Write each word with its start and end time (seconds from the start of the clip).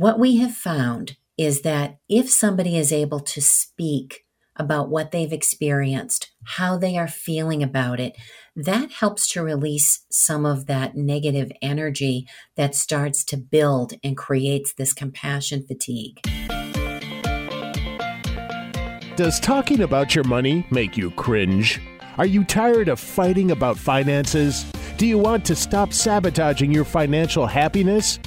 What 0.00 0.18
we 0.18 0.38
have 0.38 0.54
found 0.54 1.18
is 1.36 1.60
that 1.60 1.98
if 2.08 2.30
somebody 2.30 2.78
is 2.78 2.90
able 2.90 3.20
to 3.20 3.42
speak 3.42 4.24
about 4.56 4.88
what 4.88 5.10
they've 5.10 5.30
experienced, 5.30 6.30
how 6.42 6.78
they 6.78 6.96
are 6.96 7.06
feeling 7.06 7.62
about 7.62 8.00
it, 8.00 8.16
that 8.56 8.92
helps 8.92 9.30
to 9.32 9.42
release 9.42 10.06
some 10.10 10.46
of 10.46 10.64
that 10.68 10.96
negative 10.96 11.52
energy 11.60 12.26
that 12.56 12.74
starts 12.74 13.22
to 13.24 13.36
build 13.36 13.92
and 14.02 14.16
creates 14.16 14.72
this 14.72 14.94
compassion 14.94 15.66
fatigue. 15.66 16.18
Does 19.16 19.38
talking 19.38 19.82
about 19.82 20.14
your 20.14 20.24
money 20.24 20.66
make 20.70 20.96
you 20.96 21.10
cringe? 21.10 21.78
Are 22.16 22.24
you 22.24 22.44
tired 22.44 22.88
of 22.88 22.98
fighting 22.98 23.50
about 23.50 23.76
finances? 23.76 24.64
Do 24.96 25.06
you 25.06 25.18
want 25.18 25.44
to 25.44 25.54
stop 25.54 25.92
sabotaging 25.92 26.72
your 26.72 26.86
financial 26.86 27.46
happiness? 27.46 28.18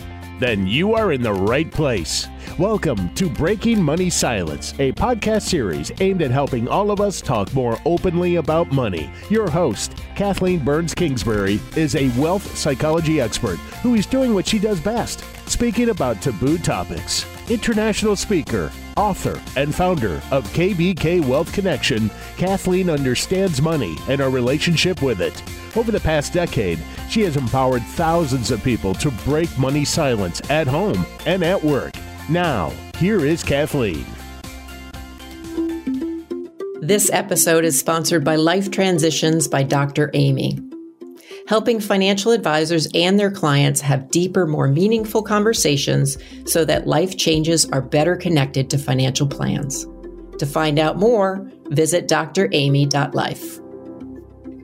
Then 0.44 0.68
you 0.68 0.94
are 0.94 1.14
in 1.14 1.22
the 1.22 1.32
right 1.32 1.72
place. 1.72 2.28
Welcome 2.60 3.16
to 3.16 3.30
Breaking 3.30 3.82
Money 3.82 4.10
Silence, 4.10 4.74
a 4.78 4.92
podcast 4.92 5.44
series 5.44 5.90
aimed 6.02 6.22
at 6.22 6.32
helping 6.32 6.68
all 6.68 6.92
of 6.92 7.00
us 7.00 7.22
talk 7.22 7.54
more 7.54 7.80
openly 7.86 8.36
about 8.36 8.70
money. 8.70 9.10
Your 9.30 9.50
host, 9.50 9.96
Kathleen 10.18 10.60
Burns 10.60 10.94
Kingsbury, 10.94 11.62
is 11.78 11.96
a 11.96 12.10
wealth 12.20 12.58
psychology 12.58 13.22
expert 13.22 13.56
who 13.82 13.96
is 13.96 14.06
doing 14.06 14.34
what 14.34 14.46
she 14.46 14.60
does 14.60 14.82
best 14.82 15.24
speaking 15.50 15.88
about 15.88 16.22
taboo 16.22 16.58
topics. 16.58 17.26
International 17.50 18.16
speaker, 18.16 18.72
author, 18.96 19.42
and 19.58 19.76
founder 19.76 20.22
of 20.32 20.48
KBK 20.54 21.26
Wealth 21.26 21.52
Connection, 21.52 22.10
Kathleen 22.38 22.90
understands 22.90 23.62
money 23.62 23.98
and 24.08 24.22
our 24.22 24.30
relationship 24.30 25.02
with 25.02 25.20
it. 25.20 25.44
Over 25.76 25.92
the 25.92 26.00
past 26.00 26.32
decade, 26.32 26.80
she 27.10 27.22
has 27.24 27.36
empowered 27.36 27.82
thousands 27.82 28.50
of 28.50 28.64
people 28.64 28.94
to 28.96 29.12
break 29.26 29.56
money 29.58 29.84
silence 29.84 30.42
at 30.50 30.68
home 30.68 31.06
and 31.26 31.44
at 31.44 31.62
work. 31.62 31.94
Now, 32.30 32.72
here 32.98 33.26
is 33.26 33.44
Kathleen. 33.44 34.06
This 36.82 37.10
episode 37.12 37.66
is 37.66 37.78
sponsored 37.78 38.24
by 38.24 38.38
Life 38.38 38.72
Transitions 38.72 39.50
by 39.50 39.64
Dr. 39.64 40.12
Amy, 40.14 40.60
helping 41.48 41.80
financial 41.80 42.32
advisors 42.32 42.88
and 42.94 43.20
their 43.20 43.32
clients 43.32 43.82
have 43.82 44.10
deeper, 44.12 44.48
more 44.48 44.68
meaningful 44.68 45.22
conversations 45.22 46.18
so 46.46 46.64
that 46.66 46.88
life 46.88 47.18
changes 47.18 47.70
are 47.72 47.82
better 47.82 48.16
connected 48.16 48.70
to 48.70 48.78
financial 48.78 49.28
plans. 49.28 49.86
To 50.40 50.46
find 50.46 50.80
out 50.80 50.98
more, 50.98 51.50
visit 51.70 52.08
dramy.life. 52.08 53.60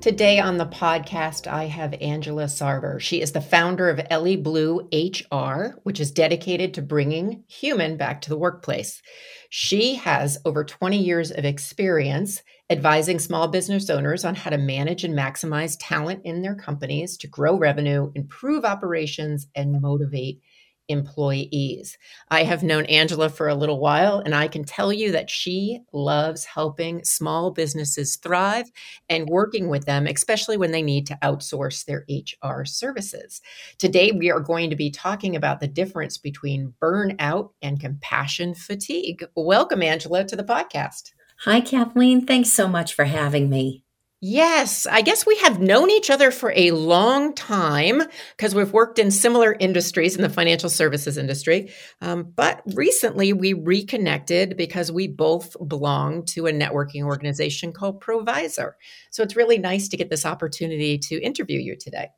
Today 0.02 0.40
on 0.40 0.58
the 0.58 0.66
podcast, 0.66 1.46
I 1.46 1.66
have 1.66 1.94
Angela 2.00 2.46
Sarver. 2.46 3.02
She 3.02 3.20
is 3.20 3.34
the 3.34 3.42
founder 3.42 3.90
of 3.90 4.00
Ellie 4.10 4.38
Blu 4.38 4.88
HR, 4.94 5.78
which 5.84 6.00
is 6.00 6.12
dedicated 6.12 6.74
to 6.74 6.82
bringing 6.82 7.44
human 7.50 7.98
back 7.98 8.22
to 8.22 8.30
the 8.30 8.38
workplace. 8.38 9.02
She 9.50 9.96
has 9.96 10.38
over 10.46 10.64
20 10.64 10.98
years 10.98 11.32
of 11.32 11.44
experience 11.44 12.42
advising 12.70 13.18
small 13.18 13.48
business 13.48 13.90
owners 13.90 14.24
on 14.24 14.36
how 14.36 14.52
to 14.52 14.58
manage 14.58 15.04
and 15.04 15.18
maximize 15.18 15.76
talent 15.80 16.22
in 16.24 16.42
their 16.42 16.56
companies 16.56 17.18
to 17.18 17.28
grow 17.28 17.58
revenue, 17.58 18.12
improve 18.16 18.64
operations, 18.64 19.48
and 19.56 19.82
motivate 19.82 20.40
employees. 20.88 21.98
I 22.30 22.44
have 22.44 22.64
known 22.64 22.86
Angela 22.86 23.30
for 23.30 23.48
a 23.48 23.56
little 23.56 23.80
while, 23.80 24.20
and 24.20 24.34
I 24.34 24.48
can 24.48 24.64
tell 24.64 24.92
you 24.92 25.12
that 25.12 25.30
she 25.30 25.80
loves 25.94 26.46
helping 26.46 27.04
small 27.04 27.52
businesses 27.52 28.16
thrive 28.18 28.66
and 29.08 29.30
working 29.30 29.70
with 29.70 29.86
them, 29.86 30.08
especially 30.08 30.58
when 30.58 30.72
they 30.72 30.82
need 30.82 31.06
to 31.08 31.20
outsource 31.24 31.86
their 31.86 32.06
HR 32.10 32.66
services. 32.66 33.42
Today, 33.78 34.12
we 34.12 34.32
are 34.32 34.40
going 34.40 34.72
to 34.72 34.76
be 34.76 34.90
talking 34.90 35.36
about 35.36 35.60
the 35.60 35.68
difference 35.68 36.18
between 36.18 36.74
burnout 36.82 37.52
and 37.62 37.80
compassion 37.80 38.54
fatigue. 38.56 39.24
Welcome, 39.36 39.84
Angela, 39.84 40.26
to 40.26 40.36
the 40.36 40.44
podcast. 40.44 41.12
Hi, 41.44 41.62
Kathleen. 41.62 42.26
Thanks 42.26 42.52
so 42.52 42.68
much 42.68 42.94
for 42.94 43.06
having 43.06 43.50
me. 43.50 43.86
Yes, 44.22 44.86
I 44.86 45.02
guess 45.02 45.26
we 45.26 45.38
have 45.38 45.62
known 45.62 45.90
each 45.90 46.10
other 46.10 46.32
for 46.32 46.52
a 46.54 46.72
long 46.72 47.34
time 47.34 48.02
because 48.36 48.54
we've 48.54 48.74
worked 48.74 49.00
in 49.00 49.12
similar 49.12 49.56
industries 49.58 50.18
in 50.18 50.22
the 50.22 50.28
financial 50.28 50.70
services 50.70 51.18
industry. 51.18 51.72
Um, 52.02 52.34
but 52.36 52.62
recently 52.74 53.32
we 53.32 53.54
reconnected 53.54 54.58
because 54.58 54.92
we 54.92 55.08
both 55.08 55.56
belong 55.66 56.26
to 56.26 56.48
a 56.48 56.52
networking 56.52 57.04
organization 57.04 57.72
called 57.72 58.04
Provisor. 58.04 58.74
So 59.10 59.24
it's 59.24 59.38
really 59.38 59.58
nice 59.58 59.88
to 59.88 59.98
get 59.98 60.10
this 60.10 60.26
opportunity 60.26 60.98
to 60.98 61.22
interview 61.22 61.60
you 61.60 61.78
today. 61.78 62.10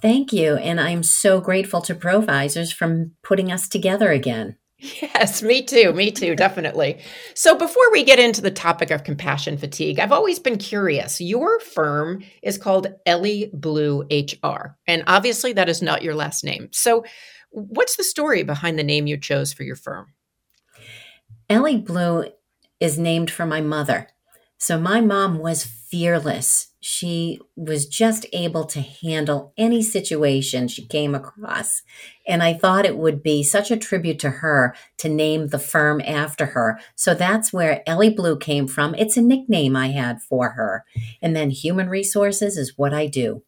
Thank 0.00 0.32
you. 0.32 0.54
And 0.54 0.80
I'm 0.80 1.02
so 1.02 1.40
grateful 1.40 1.80
to 1.80 1.96
Provisors 1.96 2.72
from 2.72 3.16
putting 3.24 3.50
us 3.50 3.68
together 3.68 4.12
again. 4.12 4.56
Yes, 4.82 5.44
me 5.44 5.62
too. 5.62 5.92
Me 5.92 6.10
too, 6.10 6.34
definitely. 6.34 6.98
So, 7.34 7.56
before 7.56 7.88
we 7.92 8.02
get 8.02 8.18
into 8.18 8.40
the 8.40 8.50
topic 8.50 8.90
of 8.90 9.04
compassion 9.04 9.56
fatigue, 9.56 10.00
I've 10.00 10.10
always 10.10 10.40
been 10.40 10.58
curious. 10.58 11.20
Your 11.20 11.60
firm 11.60 12.24
is 12.42 12.58
called 12.58 12.88
Ellie 13.06 13.48
Blu 13.54 14.02
HR, 14.10 14.76
and 14.88 15.04
obviously 15.06 15.52
that 15.52 15.68
is 15.68 15.82
not 15.82 16.02
your 16.02 16.16
last 16.16 16.42
name. 16.42 16.68
So, 16.72 17.04
what's 17.50 17.96
the 17.96 18.02
story 18.02 18.42
behind 18.42 18.76
the 18.76 18.82
name 18.82 19.06
you 19.06 19.16
chose 19.16 19.52
for 19.52 19.62
your 19.62 19.76
firm? 19.76 20.06
Ellie 21.48 21.78
Blu 21.78 22.24
is 22.80 22.98
named 22.98 23.30
for 23.30 23.46
my 23.46 23.60
mother. 23.60 24.08
So, 24.62 24.78
my 24.78 25.00
mom 25.00 25.38
was 25.38 25.64
fearless 25.64 26.72
she 26.84 27.38
was 27.54 27.86
just 27.86 28.26
able 28.32 28.64
to 28.64 28.80
handle 28.80 29.52
any 29.56 29.82
situation 29.82 30.66
she 30.66 30.84
came 30.84 31.14
across. 31.14 31.82
And 32.26 32.42
I 32.42 32.54
thought 32.54 32.84
it 32.84 32.98
would 32.98 33.22
be 33.22 33.44
such 33.44 33.70
a 33.70 33.76
tribute 33.76 34.18
to 34.18 34.30
her 34.30 34.74
to 34.98 35.08
name 35.08 35.46
the 35.46 35.60
firm 35.60 36.02
after 36.04 36.46
her. 36.46 36.80
So 36.96 37.14
that's 37.14 37.52
where 37.52 37.88
Ellie 37.88 38.10
Blu 38.10 38.36
came 38.36 38.66
from. 38.66 38.96
It's 38.96 39.16
a 39.16 39.22
nickname 39.22 39.76
I 39.76 39.92
had 39.92 40.20
for 40.20 40.50
her. 40.50 40.84
And 41.22 41.36
then 41.36 41.50
human 41.50 41.88
resources 41.88 42.56
is 42.58 42.76
what 42.76 42.92
I 42.92 43.06
do. 43.06 43.44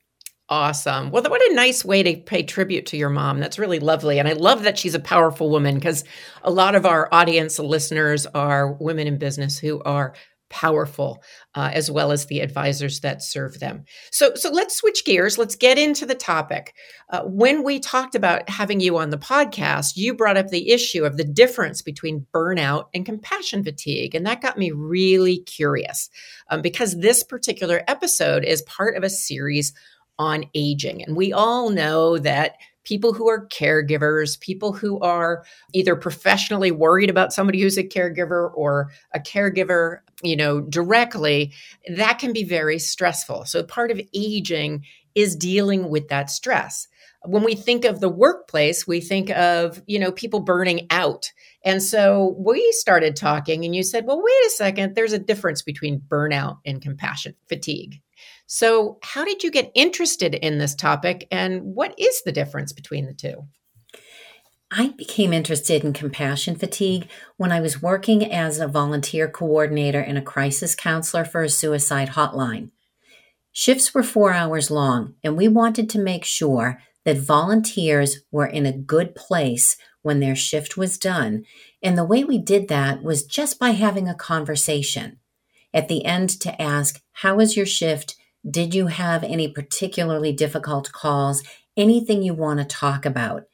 Awesome. 0.49 1.11
Well, 1.11 1.23
what 1.25 1.51
a 1.51 1.55
nice 1.55 1.85
way 1.85 2.03
to 2.05 2.17
pay 2.17 2.45
tribute 2.45 2.87
to 2.87 2.97
your 2.97 3.09
mom. 3.09 3.41
That's 3.41 3.59
really 3.59 3.81
lovely. 3.81 4.21
And 4.21 4.29
I 4.29 4.35
love 4.35 4.63
that 4.63 4.79
she's 4.79 4.95
a 4.95 5.01
powerful 5.01 5.51
woman 5.51 5.75
because 5.75 6.05
a 6.43 6.51
lot 6.51 6.77
of 6.77 6.87
our 6.87 7.09
audience 7.13 7.59
listeners 7.59 8.27
are 8.27 8.75
women 8.75 9.09
in 9.09 9.19
business 9.19 9.59
who 9.59 9.81
are 9.83 10.15
powerful, 10.51 11.23
uh, 11.55 11.71
as 11.73 11.91
well 11.91 12.13
as 12.13 12.27
the 12.27 12.41
advisors 12.41 13.01
that 13.01 13.23
serve 13.23 13.61
them. 13.61 13.85
So, 14.13 14.35
so 14.35 14.51
let's 14.51 14.77
switch 14.77 15.05
gears. 15.05 15.39
Let's 15.39 15.57
get 15.57 15.79
into 15.79 16.07
the 16.07 16.15
topic. 16.15 16.75
Uh, 17.11 17.23
when 17.23 17.65
we 17.65 17.81
talked 17.81 18.15
about 18.15 18.49
having 18.49 18.81
you 18.81 18.97
on 18.97 19.11
the 19.11 19.19
podcast, 19.19 19.97
you 19.97 20.15
brought 20.15 20.37
up 20.37 20.49
the 20.49 20.71
issue 20.71 21.05
of 21.05 21.17
the 21.17 21.25
difference 21.25 21.83
between 21.83 22.27
burnout 22.33 22.87
and 22.95 23.07
compassion 23.07 23.65
fatigue, 23.65 24.15
and 24.15 24.27
that 24.27 24.41
got 24.41 24.59
me 24.59 24.71
really 24.71 25.39
curious 25.39 26.09
um, 26.51 26.63
because 26.63 26.99
this 26.99 27.23
particular 27.23 27.83
episode 27.89 28.45
is 28.45 28.63
part 28.63 28.97
of 28.97 29.03
a 29.03 29.11
series 29.11 29.73
on 30.19 30.45
aging, 30.55 31.03
and 31.03 31.17
we 31.17 31.33
all 31.33 31.71
know 31.71 32.19
that 32.19 32.55
people 32.85 33.13
who 33.13 33.29
are 33.29 33.47
caregivers, 33.49 34.39
people 34.39 34.73
who 34.73 35.01
are 35.01 35.45
either 35.73 35.97
professionally 35.97 36.71
worried 36.71 37.11
about 37.11 37.33
somebody 37.33 37.61
who's 37.61 37.79
a 37.79 37.85
caregiver 37.85 38.51
or 38.55 38.91
a 39.13 39.21
caregiver, 39.21 39.99
you 40.23 40.37
know, 40.37 40.61
directly, 40.61 41.53
that 41.97 42.19
can 42.19 42.33
be 42.33 42.45
very 42.45 42.79
stressful. 42.79 43.45
So 43.47 43.63
part 43.63 43.91
of 43.91 44.01
aging 44.15 44.85
is 45.15 45.37
dealing 45.37 45.89
with 45.89 46.09
that 46.09 46.31
stress. 46.31 46.89
When 47.27 47.43
we 47.43 47.55
think 47.55 47.87
of 47.87 48.01
the 48.01 48.09
workplace, 48.09 48.87
we 48.87 49.01
think 49.01 49.31
of, 49.31 49.83
you 49.87 49.99
know, 49.99 50.13
people 50.13 50.41
burning 50.41 50.87
out. 50.91 51.33
And 51.65 51.83
so 51.83 52.35
we 52.39 52.71
started 52.73 53.17
talking 53.17 53.65
and 53.65 53.75
you 53.75 53.83
said, 53.83 54.05
well, 54.05 54.23
wait 54.23 54.47
a 54.47 54.51
second, 54.51 54.95
there's 54.95 55.15
a 55.15 55.19
difference 55.19 55.63
between 55.63 56.01
burnout 56.01 56.59
and 56.67 56.83
compassion 56.83 57.35
fatigue. 57.49 58.03
So, 58.47 58.99
how 59.03 59.25
did 59.25 59.43
you 59.43 59.51
get 59.51 59.73
interested 59.75 60.35
in 60.35 60.59
this 60.59 60.75
topic 60.75 61.27
and 61.31 61.63
what 61.63 61.99
is 61.99 62.23
the 62.23 62.33
difference 62.33 62.73
between 62.73 63.07
the 63.07 63.15
two? 63.15 63.47
I 64.71 64.89
became 64.89 65.33
interested 65.33 65.85
in 65.85 65.93
compassion 65.93 66.57
fatigue 66.57 67.09
when 67.37 67.53
I 67.53 67.61
was 67.61 67.81
working 67.81 68.31
as 68.33 68.59
a 68.59 68.67
volunteer 68.67 69.29
coordinator 69.29 70.01
and 70.01 70.19
a 70.19 70.23
crisis 70.23 70.75
counselor 70.75 71.25
for 71.25 71.43
a 71.43 71.49
suicide 71.49 72.11
hotline. 72.11 72.71
Shifts 73.53 73.95
were 73.95 74.03
four 74.03 74.33
hours 74.33 74.73
long, 74.73 75.15
and 75.23 75.37
we 75.37 75.47
wanted 75.47 75.89
to 75.91 75.99
make 76.01 76.25
sure 76.25 76.81
that 77.05 77.19
volunteers 77.19 78.19
were 78.33 78.47
in 78.47 78.67
a 78.67 78.73
good 78.73 79.15
place 79.15 79.77
when 80.03 80.19
their 80.19 80.35
shift 80.35 80.77
was 80.77 80.99
done. 80.99 81.45
And 81.81 81.97
the 81.97 82.05
way 82.05 82.25
we 82.25 82.39
did 82.39 82.67
that 82.69 83.03
was 83.03 83.25
just 83.25 83.61
by 83.61 83.71
having 83.71 84.09
a 84.09 84.15
conversation. 84.15 85.21
At 85.73 85.89
the 85.89 86.05
end, 86.05 86.31
to 86.41 86.61
ask, 86.61 87.01
How 87.13 87.37
was 87.37 87.57
your 87.57 87.67
shift? 87.67 88.17
Did 88.49 88.75
you 88.75 88.89
have 88.89 89.25
any 89.25 89.49
particularly 89.49 90.33
difficult 90.33 90.93
calls? 90.93 91.43
Anything 91.77 92.23
you 92.23 92.35
want 92.35 92.61
to 92.61 92.65
talk 92.65 93.07
about? 93.07 93.45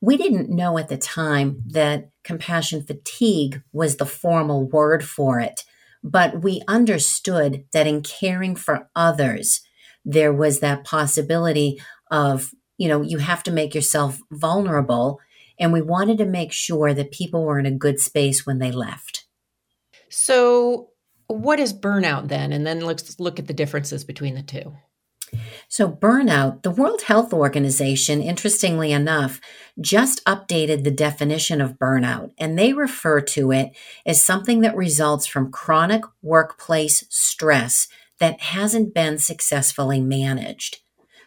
We 0.00 0.16
didn't 0.16 0.50
know 0.50 0.76
at 0.78 0.88
the 0.88 0.98
time 0.98 1.62
that 1.68 2.10
compassion 2.22 2.82
fatigue 2.82 3.62
was 3.72 3.96
the 3.96 4.06
formal 4.06 4.68
word 4.68 5.02
for 5.04 5.40
it, 5.40 5.64
but 6.04 6.42
we 6.42 6.62
understood 6.68 7.64
that 7.72 7.86
in 7.86 8.02
caring 8.02 8.56
for 8.56 8.90
others, 8.94 9.62
there 10.04 10.32
was 10.32 10.60
that 10.60 10.84
possibility 10.84 11.80
of, 12.10 12.50
you 12.76 12.88
know, 12.88 13.00
you 13.00 13.18
have 13.18 13.42
to 13.44 13.50
make 13.50 13.74
yourself 13.74 14.20
vulnerable 14.30 15.18
And 15.58 15.72
we 15.72 15.82
wanted 15.82 16.18
to 16.18 16.26
make 16.26 16.52
sure 16.52 16.92
that 16.92 17.12
people 17.12 17.44
were 17.44 17.58
in 17.58 17.66
a 17.66 17.70
good 17.70 17.98
space 17.98 18.44
when 18.44 18.58
they 18.58 18.70
left. 18.70 19.24
So, 20.08 20.90
what 21.28 21.58
is 21.58 21.72
burnout 21.72 22.28
then? 22.28 22.52
And 22.52 22.66
then 22.66 22.80
let's 22.80 23.18
look 23.18 23.38
at 23.38 23.46
the 23.46 23.54
differences 23.54 24.04
between 24.04 24.34
the 24.34 24.42
two. 24.42 24.74
So, 25.68 25.90
burnout, 25.90 26.62
the 26.62 26.70
World 26.70 27.02
Health 27.02 27.32
Organization, 27.32 28.22
interestingly 28.22 28.92
enough, 28.92 29.40
just 29.80 30.24
updated 30.24 30.84
the 30.84 30.90
definition 30.92 31.60
of 31.60 31.78
burnout, 31.78 32.30
and 32.38 32.56
they 32.56 32.72
refer 32.72 33.20
to 33.20 33.50
it 33.50 33.76
as 34.06 34.24
something 34.24 34.60
that 34.60 34.76
results 34.76 35.26
from 35.26 35.50
chronic 35.50 36.04
workplace 36.22 37.04
stress 37.10 37.88
that 38.20 38.40
hasn't 38.40 38.94
been 38.94 39.18
successfully 39.18 40.00
managed. 40.00 40.78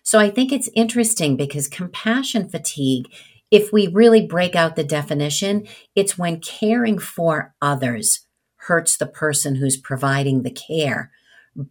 So, 0.02 0.18
I 0.18 0.30
think 0.30 0.54
it's 0.54 0.70
interesting 0.74 1.36
because 1.36 1.68
compassion 1.68 2.48
fatigue, 2.48 3.08
if 3.52 3.74
we 3.74 3.88
really 3.88 4.26
break 4.26 4.56
out 4.56 4.78
the 4.78 4.84
definition, 4.84 5.68
it's 5.96 6.18
when 6.18 6.40
caring 6.40 7.00
for 7.00 7.54
others 7.62 8.26
hurts 8.70 8.98
the 8.98 9.08
person 9.08 9.56
who's 9.56 9.78
providing 9.78 10.44
the 10.44 10.52
care. 10.52 11.12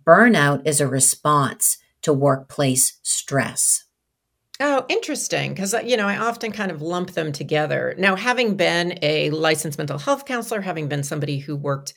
Burnout 0.04 0.66
is 0.66 0.80
a 0.80 0.88
response 0.88 1.78
to 2.02 2.12
workplace 2.12 2.98
stress. 3.04 3.84
Oh, 4.58 4.84
interesting. 4.88 5.54
Because, 5.54 5.74
uh, 5.74 5.78
you 5.78 5.96
know, 5.96 6.08
I 6.08 6.16
often 6.16 6.50
kind 6.50 6.72
of 6.72 6.82
lump 6.82 7.12
them 7.12 7.30
together. 7.30 7.94
Now, 7.96 8.16
having 8.16 8.56
been 8.56 8.98
a 9.00 9.30
licensed 9.30 9.78
mental 9.78 9.98
health 9.98 10.24
counselor, 10.24 10.60
having 10.60 10.88
been 10.88 11.04
somebody 11.04 11.38
who 11.38 11.54
worked 11.54 11.94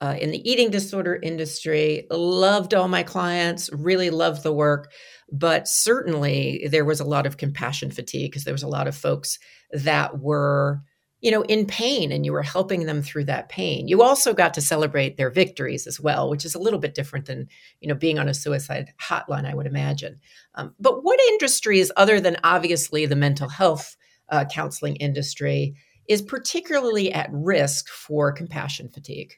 uh, 0.00 0.14
in 0.20 0.30
the 0.30 0.48
eating 0.48 0.70
disorder 0.70 1.18
industry, 1.20 2.06
loved 2.12 2.74
all 2.74 2.86
my 2.86 3.02
clients, 3.02 3.68
really 3.72 4.10
loved 4.10 4.44
the 4.44 4.52
work. 4.52 4.92
But 5.32 5.66
certainly 5.66 6.68
there 6.70 6.84
was 6.84 7.00
a 7.00 7.04
lot 7.04 7.26
of 7.26 7.38
compassion 7.38 7.90
fatigue 7.90 8.30
because 8.30 8.44
there 8.44 8.54
was 8.54 8.62
a 8.62 8.68
lot 8.68 8.86
of 8.86 8.94
folks 8.94 9.40
that 9.72 10.20
were 10.20 10.80
you 11.24 11.30
know, 11.30 11.40
in 11.44 11.64
pain 11.64 12.12
and 12.12 12.26
you 12.26 12.32
were 12.34 12.42
helping 12.42 12.84
them 12.84 13.02
through 13.02 13.24
that 13.24 13.48
pain. 13.48 13.88
You 13.88 14.02
also 14.02 14.34
got 14.34 14.52
to 14.54 14.60
celebrate 14.60 15.16
their 15.16 15.30
victories 15.30 15.86
as 15.86 15.98
well, 15.98 16.28
which 16.28 16.44
is 16.44 16.54
a 16.54 16.58
little 16.58 16.78
bit 16.78 16.94
different 16.94 17.24
than, 17.24 17.48
you 17.80 17.88
know, 17.88 17.94
being 17.94 18.18
on 18.18 18.28
a 18.28 18.34
suicide 18.34 18.92
hotline, 19.00 19.50
I 19.50 19.54
would 19.54 19.66
imagine. 19.66 20.20
Um, 20.54 20.74
but 20.78 21.02
what 21.02 21.18
industries, 21.30 21.90
other 21.96 22.20
than 22.20 22.36
obviously 22.44 23.06
the 23.06 23.16
mental 23.16 23.48
health 23.48 23.96
uh, 24.28 24.44
counseling 24.52 24.96
industry, 24.96 25.76
is 26.10 26.20
particularly 26.20 27.10
at 27.10 27.30
risk 27.32 27.88
for 27.88 28.30
compassion 28.30 28.90
fatigue? 28.90 29.32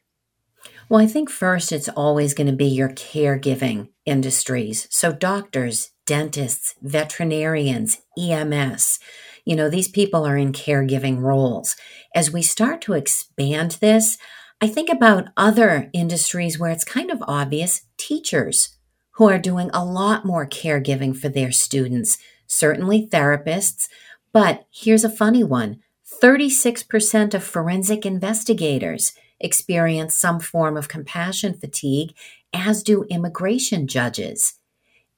Well, 0.89 1.01
I 1.01 1.07
think 1.07 1.31
first 1.31 1.71
it's 1.71 1.89
always 1.91 2.35
going 2.35 2.49
to 2.49 2.53
be 2.53 2.67
your 2.67 2.89
caregiving 2.89 3.91
industries. 4.05 4.89
So, 4.91 5.13
doctors, 5.13 5.93
dentists, 6.05 6.75
veterinarians, 6.83 7.99
EMS. 8.19 8.99
You 9.47 9.57
know, 9.57 9.71
these 9.71 9.89
people 9.89 10.27
are 10.27 10.37
in 10.37 10.53
caregiving 10.53 11.21
roles. 11.21 11.77
As 12.15 12.33
we 12.33 12.43
start 12.43 12.83
to 12.83 12.93
expand 12.93 13.79
this, 13.81 14.19
I 14.61 14.67
think 14.67 14.91
about 14.91 15.29
other 15.37 15.89
industries 15.93 16.59
where 16.59 16.71
it's 16.71 16.85
kind 16.85 17.11
of 17.11 17.23
obvious 17.27 17.83
teachers 17.97 18.77
who 19.13 19.29
are 19.29 19.39
doing 19.39 19.71
a 19.73 19.85
lot 19.85 20.27
more 20.27 20.47
caregiving 20.47 21.17
for 21.17 21.29
their 21.29 21.53
students, 21.53 22.19
certainly 22.47 23.07
therapists. 23.07 23.89
But 24.33 24.67
here's 24.71 25.05
a 25.05 25.11
funny 25.11 25.45
one 25.45 25.81
36% 26.23 27.33
of 27.33 27.45
forensic 27.45 28.05
investigators 28.05 29.13
experience 29.39 30.15
some 30.15 30.41
form 30.41 30.77
of 30.77 30.89
compassion 30.89 31.55
fatigue, 31.55 32.15
as 32.53 32.83
do 32.83 33.05
immigration 33.05 33.87
judges. 33.87 34.55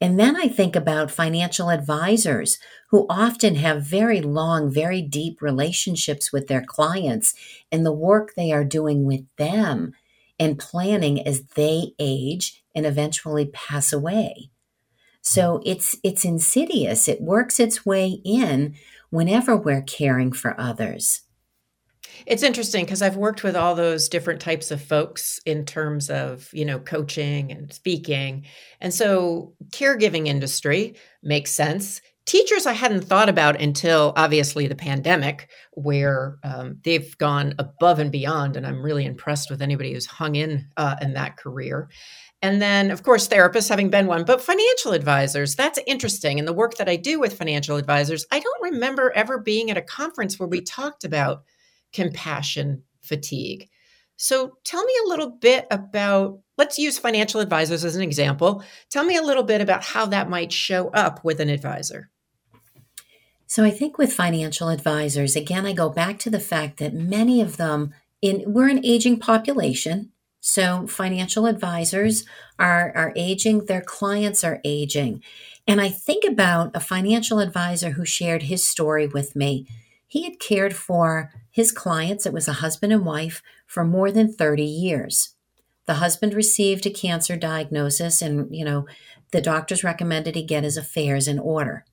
And 0.00 0.18
then 0.18 0.36
I 0.36 0.46
think 0.46 0.76
about 0.76 1.10
financial 1.10 1.70
advisors 1.70 2.58
who 2.90 3.06
often 3.08 3.56
have 3.56 3.82
very 3.82 4.20
long, 4.20 4.70
very 4.70 5.02
deep 5.02 5.42
relationships 5.42 6.32
with 6.32 6.46
their 6.46 6.62
clients 6.64 7.34
and 7.72 7.84
the 7.84 7.92
work 7.92 8.34
they 8.34 8.52
are 8.52 8.64
doing 8.64 9.04
with 9.04 9.24
them 9.36 9.92
and 10.38 10.58
planning 10.58 11.26
as 11.26 11.42
they 11.56 11.94
age 11.98 12.62
and 12.74 12.86
eventually 12.86 13.46
pass 13.46 13.92
away. 13.92 14.50
So 15.20 15.60
it's 15.66 15.96
it's 16.04 16.24
insidious. 16.24 17.08
It 17.08 17.20
works 17.20 17.58
its 17.58 17.84
way 17.84 18.20
in 18.24 18.76
whenever 19.10 19.56
we're 19.56 19.82
caring 19.82 20.32
for 20.32 20.58
others. 20.60 21.22
It's 22.26 22.42
interesting 22.42 22.84
because 22.84 23.02
I've 23.02 23.16
worked 23.16 23.42
with 23.42 23.56
all 23.56 23.74
those 23.74 24.08
different 24.08 24.40
types 24.40 24.70
of 24.70 24.82
folks 24.82 25.40
in 25.46 25.64
terms 25.64 26.10
of, 26.10 26.48
you 26.52 26.64
know, 26.64 26.78
coaching 26.78 27.52
and 27.52 27.72
speaking. 27.72 28.44
And 28.80 28.92
so 28.92 29.54
caregiving 29.70 30.26
industry 30.26 30.96
makes 31.22 31.50
sense. 31.50 32.00
Teachers, 32.26 32.66
I 32.66 32.74
hadn't 32.74 33.04
thought 33.04 33.30
about 33.30 33.58
until 33.58 34.12
obviously 34.14 34.66
the 34.66 34.74
pandemic, 34.74 35.48
where 35.72 36.36
um, 36.44 36.76
they've 36.84 37.16
gone 37.16 37.54
above 37.58 37.98
and 38.00 38.12
beyond. 38.12 38.54
And 38.54 38.66
I'm 38.66 38.82
really 38.82 39.06
impressed 39.06 39.50
with 39.50 39.62
anybody 39.62 39.94
who's 39.94 40.04
hung 40.04 40.34
in 40.34 40.66
uh, 40.76 40.96
in 41.00 41.14
that 41.14 41.38
career. 41.38 41.88
And 42.42 42.60
then, 42.60 42.90
of 42.90 43.02
course, 43.02 43.26
therapists, 43.26 43.68
having 43.68 43.90
been 43.90 44.06
one, 44.06 44.24
but 44.24 44.42
financial 44.42 44.92
advisors, 44.92 45.56
that's 45.56 45.80
interesting. 45.86 46.38
And 46.38 46.46
the 46.46 46.52
work 46.52 46.76
that 46.76 46.88
I 46.88 46.96
do 46.96 47.18
with 47.18 47.38
financial 47.38 47.76
advisors, 47.78 48.26
I 48.30 48.40
don't 48.40 48.72
remember 48.72 49.10
ever 49.14 49.38
being 49.38 49.70
at 49.70 49.78
a 49.78 49.82
conference 49.82 50.38
where 50.38 50.48
we 50.48 50.60
talked 50.60 51.04
about 51.04 51.44
compassion 51.92 52.82
fatigue. 53.00 53.68
So 54.16 54.56
tell 54.64 54.84
me 54.84 54.92
a 55.04 55.08
little 55.08 55.30
bit 55.30 55.66
about, 55.70 56.40
let's 56.56 56.78
use 56.78 56.98
financial 56.98 57.40
advisors 57.40 57.84
as 57.84 57.94
an 57.94 58.02
example. 58.02 58.64
Tell 58.90 59.04
me 59.04 59.16
a 59.16 59.22
little 59.22 59.44
bit 59.44 59.60
about 59.60 59.84
how 59.84 60.06
that 60.06 60.28
might 60.28 60.52
show 60.52 60.88
up 60.88 61.24
with 61.24 61.40
an 61.40 61.48
advisor. 61.48 62.10
So 63.46 63.64
I 63.64 63.70
think 63.70 63.96
with 63.96 64.12
financial 64.12 64.68
advisors, 64.68 65.36
again, 65.36 65.64
I 65.64 65.72
go 65.72 65.88
back 65.88 66.18
to 66.20 66.30
the 66.30 66.40
fact 66.40 66.78
that 66.78 66.92
many 66.92 67.40
of 67.40 67.56
them 67.56 67.94
in 68.20 68.42
we're 68.46 68.68
an 68.68 68.84
aging 68.84 69.20
population. 69.20 70.12
So 70.40 70.86
financial 70.86 71.46
advisors 71.46 72.24
are, 72.58 72.92
are 72.94 73.12
aging, 73.16 73.66
their 73.66 73.80
clients 73.80 74.44
are 74.44 74.60
aging. 74.64 75.22
And 75.66 75.80
I 75.80 75.88
think 75.88 76.24
about 76.24 76.74
a 76.74 76.80
financial 76.80 77.38
advisor 77.38 77.90
who 77.90 78.04
shared 78.04 78.44
his 78.44 78.66
story 78.66 79.06
with 79.06 79.36
me. 79.36 79.66
He 80.06 80.24
had 80.24 80.40
cared 80.40 80.74
for 80.74 81.30
his 81.58 81.72
clients, 81.72 82.24
it 82.24 82.32
was 82.32 82.46
a 82.46 82.62
husband 82.62 82.92
and 82.92 83.04
wife, 83.04 83.42
for 83.66 83.84
more 83.84 84.12
than 84.12 84.32
30 84.32 84.62
years. 84.62 85.30
The 85.86 85.94
husband 85.94 86.32
received 86.32 86.86
a 86.86 86.90
cancer 86.90 87.34
diagnosis, 87.34 88.22
and, 88.22 88.54
you 88.54 88.64
know, 88.64 88.86
the 89.32 89.40
doctors 89.40 89.82
recommended 89.82 90.36
he 90.36 90.44
get 90.44 90.62
his 90.62 90.76
affairs 90.76 91.26
in 91.26 91.40
order. 91.40 91.84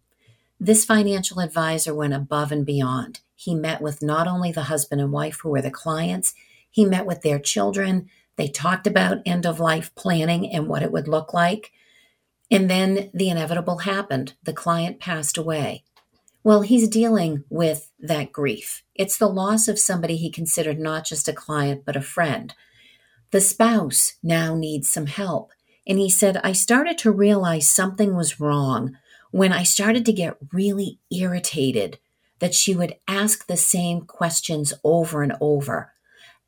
This 0.59 0.85
financial 0.85 1.39
advisor 1.39 1.95
went 1.95 2.13
above 2.13 2.51
and 2.51 2.63
beyond. 2.63 3.21
He 3.35 3.55
met 3.55 3.81
with 3.81 4.03
not 4.03 4.27
only 4.27 4.51
the 4.51 4.69
husband 4.69 5.01
and 5.01 5.11
wife 5.11 5.39
who 5.41 5.49
were 5.49 5.63
the 5.63 5.71
clients, 5.71 6.35
he 6.69 6.85
met 6.85 7.07
with 7.07 7.23
their 7.23 7.39
children. 7.39 8.07
They 8.35 8.47
talked 8.47 8.85
about 8.85 9.23
end 9.25 9.47
of 9.47 9.59
life 9.59 9.95
planning 9.95 10.47
and 10.53 10.67
what 10.67 10.83
it 10.83 10.91
would 10.91 11.07
look 11.07 11.33
like. 11.33 11.71
And 12.51 12.69
then 12.69 13.09
the 13.15 13.29
inevitable 13.29 13.79
happened. 13.79 14.35
The 14.43 14.53
client 14.53 14.99
passed 14.99 15.39
away. 15.39 15.83
Well, 16.45 16.61
he's 16.61 16.87
dealing 16.87 17.43
with 17.49 17.89
that 17.99 18.31
grief. 18.31 18.83
It's 18.93 19.17
the 19.17 19.27
loss 19.27 19.67
of 19.67 19.79
somebody 19.79 20.15
he 20.15 20.29
considered 20.29 20.77
not 20.77 21.03
just 21.03 21.27
a 21.27 21.33
client, 21.33 21.81
but 21.85 21.95
a 21.95 22.01
friend. 22.01 22.53
The 23.31 23.41
spouse 23.41 24.13
now 24.21 24.55
needs 24.55 24.87
some 24.87 25.07
help. 25.07 25.49
And 25.87 25.97
he 25.97 26.07
said, 26.07 26.39
I 26.43 26.51
started 26.51 26.99
to 26.99 27.09
realize 27.09 27.67
something 27.67 28.15
was 28.15 28.39
wrong 28.39 28.95
when 29.31 29.51
I 29.51 29.63
started 29.63 30.05
to 30.05 30.13
get 30.13 30.37
really 30.53 30.99
irritated 31.09 31.97
that 32.37 32.53
she 32.53 32.75
would 32.75 32.95
ask 33.07 33.47
the 33.47 33.57
same 33.57 34.01
questions 34.01 34.71
over 34.83 35.23
and 35.23 35.33
over. 35.41 35.93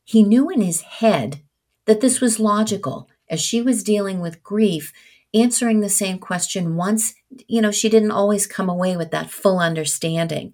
He 0.04 0.22
knew 0.22 0.48
in 0.52 0.62
his 0.62 0.82
head 0.82 1.42
that 1.86 2.02
this 2.02 2.22
was 2.22 2.40
logical. 2.40 3.10
As 3.32 3.42
she 3.42 3.64
was 3.64 3.84
dealing 3.84 4.20
with 4.20 4.44
grief, 4.44 4.94
answering 5.34 5.82
the 5.82 5.90
same 5.90 6.20
question 6.20 6.76
once, 6.76 7.14
you 7.48 7.62
know, 7.62 7.72
she 7.72 7.90
didn't 7.90 8.12
always 8.12 8.48
come 8.48 8.70
away 8.70 8.96
with 8.96 9.12
that 9.12 9.30
full 9.30 9.60
understanding. 9.60 10.54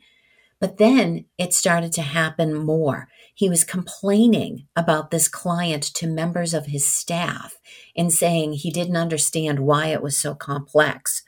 But 0.60 0.78
then 0.78 1.26
it 1.38 1.54
started 1.54 1.92
to 1.94 2.02
happen 2.02 2.54
more. 2.54 3.10
He 3.36 3.50
was 3.50 3.64
complaining 3.64 4.68
about 4.76 5.12
this 5.12 5.28
client 5.28 5.84
to 5.96 6.08
members 6.08 6.54
of 6.54 6.68
his 6.68 6.88
staff 6.88 7.58
and 7.96 8.14
saying 8.14 8.54
he 8.54 8.72
didn't 8.72 8.96
understand 8.96 9.60
why 9.60 9.88
it 9.88 10.02
was 10.02 10.18
so 10.18 10.36
complex. 10.36 11.24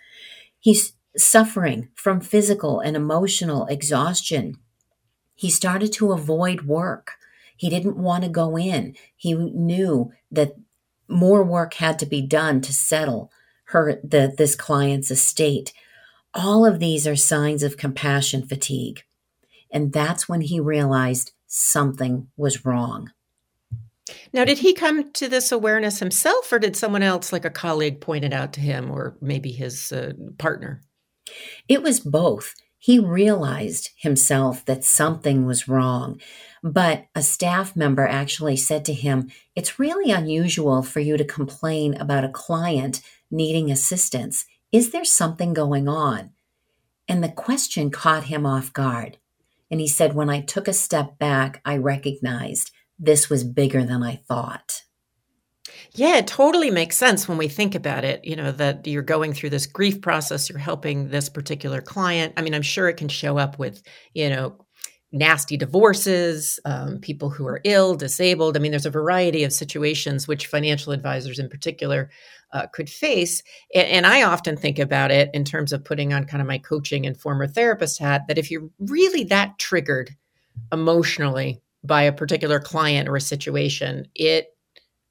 He's 0.59 0.93
suffering 1.17 1.89
from 1.95 2.21
physical 2.21 2.79
and 2.79 2.95
emotional 2.95 3.65
exhaustion. 3.67 4.55
He 5.33 5.49
started 5.49 5.91
to 5.93 6.11
avoid 6.11 6.63
work. 6.63 7.13
He 7.57 7.69
didn't 7.69 7.97
want 7.97 8.23
to 8.23 8.29
go 8.29 8.57
in. 8.57 8.95
He 9.15 9.33
knew 9.33 10.11
that 10.31 10.55
more 11.07 11.43
work 11.43 11.75
had 11.75 11.99
to 11.99 12.05
be 12.05 12.21
done 12.21 12.61
to 12.61 12.73
settle 12.73 13.31
her 13.65 13.99
the, 14.03 14.33
this 14.37 14.55
client's 14.55 15.11
estate. 15.11 15.73
All 16.33 16.65
of 16.65 16.79
these 16.79 17.07
are 17.07 17.15
signs 17.15 17.63
of 17.63 17.77
compassion 17.77 18.45
fatigue. 18.45 19.03
And 19.71 19.91
that's 19.91 20.29
when 20.29 20.41
he 20.41 20.59
realized 20.59 21.31
something 21.47 22.27
was 22.37 22.65
wrong. 22.65 23.11
Now, 24.31 24.45
did 24.45 24.59
he 24.59 24.73
come 24.73 25.11
to 25.13 25.27
this 25.27 25.51
awareness 25.51 25.99
himself, 25.99 26.51
or 26.51 26.59
did 26.59 26.75
someone 26.75 27.01
else, 27.01 27.33
like 27.33 27.45
a 27.45 27.49
colleague, 27.49 28.01
point 28.01 28.23
it 28.23 28.33
out 28.33 28.53
to 28.53 28.61
him, 28.61 28.91
or 28.91 29.17
maybe 29.19 29.51
his 29.51 29.91
uh, 29.91 30.13
partner? 30.37 30.81
It 31.67 31.81
was 31.81 31.99
both. 31.99 32.53
He 32.85 32.99
realized 32.99 33.89
himself 33.97 34.63
that 34.65 34.83
something 34.83 35.47
was 35.47 35.67
wrong, 35.67 36.21
but 36.61 37.07
a 37.15 37.23
staff 37.23 37.75
member 37.75 38.07
actually 38.07 38.57
said 38.57 38.85
to 38.85 38.93
him, 38.93 39.31
It's 39.55 39.79
really 39.79 40.11
unusual 40.11 40.83
for 40.83 40.99
you 40.99 41.17
to 41.17 41.25
complain 41.25 41.95
about 41.95 42.23
a 42.23 42.29
client 42.29 43.01
needing 43.31 43.71
assistance. 43.71 44.45
Is 44.71 44.91
there 44.91 45.03
something 45.03 45.51
going 45.51 45.87
on? 45.87 46.29
And 47.07 47.23
the 47.23 47.29
question 47.29 47.89
caught 47.89 48.25
him 48.25 48.45
off 48.45 48.71
guard. 48.71 49.17
And 49.71 49.79
he 49.79 49.87
said, 49.87 50.13
When 50.13 50.29
I 50.29 50.41
took 50.41 50.67
a 50.67 50.71
step 50.71 51.17
back, 51.17 51.61
I 51.65 51.77
recognized 51.77 52.69
this 52.99 53.31
was 53.31 53.43
bigger 53.43 53.83
than 53.83 54.03
I 54.03 54.17
thought. 54.27 54.83
Yeah, 55.95 56.17
it 56.17 56.27
totally 56.27 56.71
makes 56.71 56.97
sense 56.97 57.27
when 57.27 57.37
we 57.37 57.47
think 57.47 57.73
about 57.73 58.03
it. 58.03 58.23
You 58.25 58.35
know, 58.35 58.51
that 58.51 58.85
you're 58.85 59.01
going 59.01 59.33
through 59.33 59.51
this 59.51 59.65
grief 59.65 60.01
process, 60.01 60.49
you're 60.49 60.59
helping 60.59 61.09
this 61.09 61.29
particular 61.29 61.81
client. 61.81 62.33
I 62.35 62.41
mean, 62.41 62.53
I'm 62.53 62.61
sure 62.61 62.89
it 62.89 62.97
can 62.97 63.07
show 63.07 63.37
up 63.37 63.57
with, 63.57 63.81
you 64.13 64.29
know, 64.29 64.57
nasty 65.13 65.55
divorces, 65.55 66.59
um, 66.65 66.99
people 66.99 67.29
who 67.29 67.47
are 67.47 67.61
ill, 67.63 67.95
disabled. 67.95 68.57
I 68.57 68.59
mean, 68.59 68.71
there's 68.71 68.85
a 68.85 68.91
variety 68.91 69.45
of 69.45 69.53
situations 69.53 70.27
which 70.27 70.47
financial 70.47 70.91
advisors 70.91 71.39
in 71.39 71.47
particular 71.47 72.09
uh, 72.51 72.67
could 72.67 72.89
face. 72.89 73.41
And, 73.73 73.87
and, 73.87 74.05
I 74.05 74.23
often 74.23 74.57
think 74.57 74.77
about 74.77 75.11
it 75.11 75.29
in 75.33 75.45
terms 75.45 75.71
of 75.71 75.85
putting 75.85 76.13
on 76.13 76.25
kind 76.25 76.41
of 76.41 76.47
my 76.47 76.57
coaching 76.57 77.05
and 77.05 77.19
former 77.19 77.47
therapist 77.47 77.99
hat 77.99 78.23
that 78.27 78.37
if 78.37 78.51
you're 78.51 78.69
really 78.79 79.23
that 79.25 79.57
triggered 79.57 80.11
emotionally 80.71 81.61
by 81.83 82.03
a 82.03 82.13
particular 82.13 82.59
client 82.59 83.07
or 83.07 83.15
a 83.15 83.21
situation, 83.21 84.07
it 84.15 84.54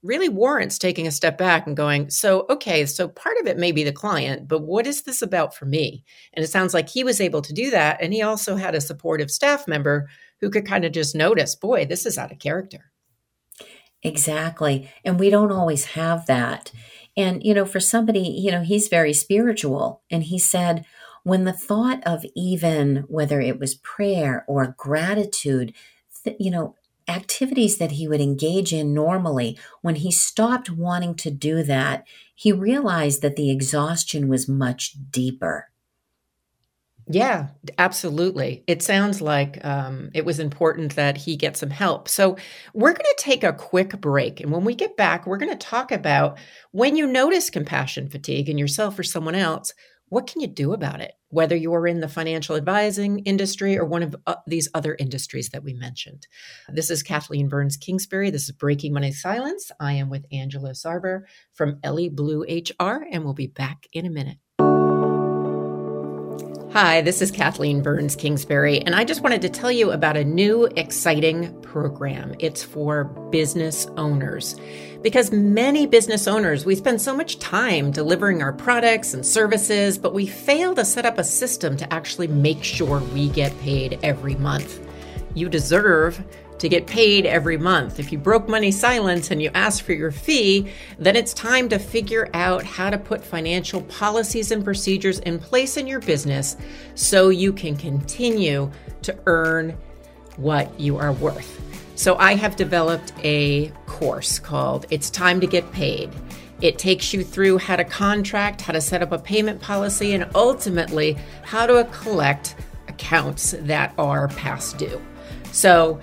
really 0.05 0.29
warrants 0.29 0.77
taking 0.77 1.07
a 1.07 1.11
step 1.11 1.37
back 1.37 1.65
and 1.67 1.75
going, 1.75 2.09
so, 2.09 2.45
okay, 2.49 2.85
so 2.85 3.07
part 3.07 3.37
of 3.39 3.47
it 3.47 3.57
may 3.57 3.71
be 3.71 3.83
the 3.83 3.91
client, 3.91 4.47
but 4.47 4.61
what 4.61 4.87
is 4.87 5.03
this 5.03 5.21
about 5.21 5.55
for 5.55 5.65
me? 5.65 6.03
And 6.33 6.45
it 6.45 6.49
sounds 6.49 6.73
like 6.73 6.87
he 6.87 7.03
was 7.03 7.19
able 7.19 7.41
to 7.41 7.53
do 7.53 7.71
that. 7.71 8.01
And 8.01 8.13
he 8.13 8.21
also 8.21 8.55
had 8.55 8.75
a 8.75 8.81
supportive 8.81 9.31
staff 9.31 9.67
member 9.67 10.07
who 10.39 10.49
could 10.49 10.65
kind 10.65 10.85
of 10.85 10.91
just 10.91 11.15
notice, 11.15 11.55
boy, 11.55 11.85
this 11.85 12.05
is 12.05 12.17
out 12.17 12.31
of 12.31 12.39
character. 12.39 12.91
Exactly. 14.03 14.91
And 15.03 15.19
we 15.19 15.29
don't 15.29 15.51
always 15.51 15.85
have 15.85 16.27
that. 16.27 16.71
And, 17.17 17.43
you 17.43 17.53
know, 17.53 17.65
for 17.65 17.79
somebody, 17.79 18.19
you 18.19 18.51
know, 18.51 18.61
he's 18.61 18.87
very 18.87 19.13
spiritual. 19.13 20.03
And 20.11 20.23
he 20.23 20.37
said, 20.37 20.85
when 21.23 21.45
the 21.45 21.53
thought 21.53 22.05
of 22.05 22.23
even 22.35 23.05
whether 23.07 23.41
it 23.41 23.59
was 23.59 23.75
prayer 23.75 24.45
or 24.47 24.75
gratitude, 24.77 25.73
you 26.37 26.51
know, 26.51 26.75
activities 27.07 27.77
that 27.77 27.91
he 27.91 28.07
would 28.07 28.21
engage 28.21 28.73
in 28.73 28.93
normally, 28.93 29.57
when 29.81 29.95
he 29.95 30.11
stopped 30.11 30.69
wanting 30.69 31.15
to 31.15 31.31
do 31.31 31.63
that, 31.63 32.05
he 32.33 32.51
realized 32.51 33.21
that 33.21 33.35
the 33.35 33.51
exhaustion 33.51 34.27
was 34.27 34.49
much 34.49 34.95
deeper. 35.11 35.69
Yeah, 37.07 37.49
absolutely. 37.77 38.63
It 38.65 38.81
sounds 38.81 39.21
like 39.21 39.63
um, 39.63 40.09
it 40.15 40.25
was 40.25 40.39
important 40.39 40.95
that 40.95 41.17
he 41.17 41.35
get 41.35 41.55
some 41.55 41.69
help. 41.69 42.09
So, 42.09 42.35
we're 42.73 42.93
going 42.93 43.05
to 43.05 43.15
take 43.19 43.43
a 43.43 43.53
quick 43.53 44.01
break. 44.01 44.41
And 44.41 44.51
when 44.51 44.63
we 44.63 44.73
get 44.73 44.97
back, 44.97 45.27
we're 45.27 45.37
going 45.37 45.51
to 45.51 45.57
talk 45.57 45.91
about 45.91 46.39
when 46.71 46.95
you 46.95 47.05
notice 47.05 47.51
compassion 47.51 48.09
fatigue 48.09 48.49
in 48.49 48.57
yourself 48.57 48.97
or 48.97 49.03
someone 49.03 49.35
else, 49.35 49.71
what 50.15 50.27
can 50.27 50.39
you 50.39 50.47
do 50.47 50.71
about 50.71 51.01
it? 51.01 51.11
Whether 51.27 51.57
you're 51.57 51.85
in 51.87 51.99
the 51.99 52.07
financial 52.07 52.55
advising 52.55 53.19
industry 53.25 53.77
or 53.77 53.83
one 53.83 54.01
of 54.01 54.15
uh, 54.25 54.35
these 54.47 54.69
other 54.73 54.95
industries 54.97 55.49
that 55.49 55.61
we 55.61 55.73
mentioned. 55.73 56.25
This 56.69 56.89
is 56.89 57.03
Kathleen 57.03 57.49
Burns 57.49 57.75
Kingsbury. 57.75 58.29
This 58.29 58.45
is 58.45 58.51
Breaking 58.53 58.93
Money 58.93 59.11
Silence. 59.11 59.73
I 59.77 59.91
am 59.91 60.09
with 60.09 60.25
Angela 60.31 60.69
Sarber 60.69 61.25
from 61.51 61.79
Ellie 61.83 62.07
Blu 62.07 62.43
HR, 62.43 63.03
and 63.11 63.25
we'll 63.25 63.33
be 63.33 63.47
back 63.47 63.87
in 63.91 64.05
a 64.05 64.09
minute. 64.09 64.37
Hi, 66.75 66.99
this 66.99 67.21
is 67.21 67.31
Kathleen 67.31 67.81
Burns 67.81 68.17
Kingsbury, 68.17 68.81
and 68.81 68.93
I 68.93 69.05
just 69.05 69.21
wanted 69.21 69.41
to 69.43 69.49
tell 69.49 69.71
you 69.71 69.91
about 69.91 70.17
a 70.17 70.25
new 70.25 70.65
exciting 70.75 71.57
program. 71.61 72.35
It's 72.39 72.63
for 72.63 73.05
business 73.31 73.87
owners. 73.95 74.57
Because 75.01 75.31
many 75.31 75.87
business 75.87 76.27
owners, 76.27 76.65
we 76.65 76.75
spend 76.75 77.01
so 77.01 77.15
much 77.15 77.39
time 77.39 77.91
delivering 77.91 78.41
our 78.41 78.51
products 78.51 79.13
and 79.13 79.25
services, 79.25 79.97
but 79.97 80.13
we 80.13 80.27
fail 80.27 80.75
to 80.75 80.83
set 80.83 81.05
up 81.05 81.17
a 81.17 81.23
system 81.23 81.77
to 81.77 81.93
actually 81.93 82.27
make 82.27 82.61
sure 82.61 82.99
we 83.13 83.29
get 83.29 83.57
paid 83.61 83.97
every 84.03 84.35
month. 84.35 84.85
You 85.33 85.47
deserve 85.47 86.21
to 86.59 86.69
get 86.69 86.87
paid 86.87 87.25
every 87.25 87.57
month. 87.57 87.99
If 87.99 88.11
you 88.11 88.17
broke 88.17 88.47
money 88.47 88.71
silence 88.71 89.31
and 89.31 89.41
you 89.41 89.51
ask 89.53 89.83
for 89.83 89.93
your 89.93 90.11
fee, 90.11 90.71
then 90.97 91.15
it's 91.15 91.33
time 91.33 91.69
to 91.69 91.79
figure 91.79 92.29
out 92.33 92.63
how 92.63 92.89
to 92.89 92.97
put 92.97 93.23
financial 93.23 93.81
policies 93.83 94.51
and 94.51 94.63
procedures 94.63 95.19
in 95.19 95.39
place 95.39 95.77
in 95.77 95.87
your 95.87 95.99
business 95.99 96.57
so 96.95 97.29
you 97.29 97.51
can 97.51 97.75
continue 97.75 98.71
to 99.01 99.17
earn 99.25 99.77
what 100.37 100.79
you 100.79 100.97
are 100.97 101.13
worth. 101.13 101.61
So 101.95 102.15
I 102.17 102.35
have 102.35 102.55
developed 102.55 103.13
a 103.23 103.69
course 103.85 104.39
called 104.39 104.85
It's 104.89 105.09
Time 105.09 105.39
to 105.41 105.47
Get 105.47 105.71
Paid. 105.71 106.09
It 106.61 106.77
takes 106.77 107.13
you 107.13 107.23
through 107.23 107.57
how 107.57 107.75
to 107.75 107.83
contract, 107.83 108.61
how 108.61 108.73
to 108.73 108.81
set 108.81 109.01
up 109.01 109.11
a 109.11 109.19
payment 109.19 109.61
policy, 109.61 110.13
and 110.13 110.29
ultimately 110.35 111.17
how 111.43 111.67
to 111.67 111.87
collect 111.91 112.55
accounts 112.87 113.55
that 113.59 113.93
are 113.97 114.27
past 114.29 114.77
due. 114.77 115.01
So 115.51 115.99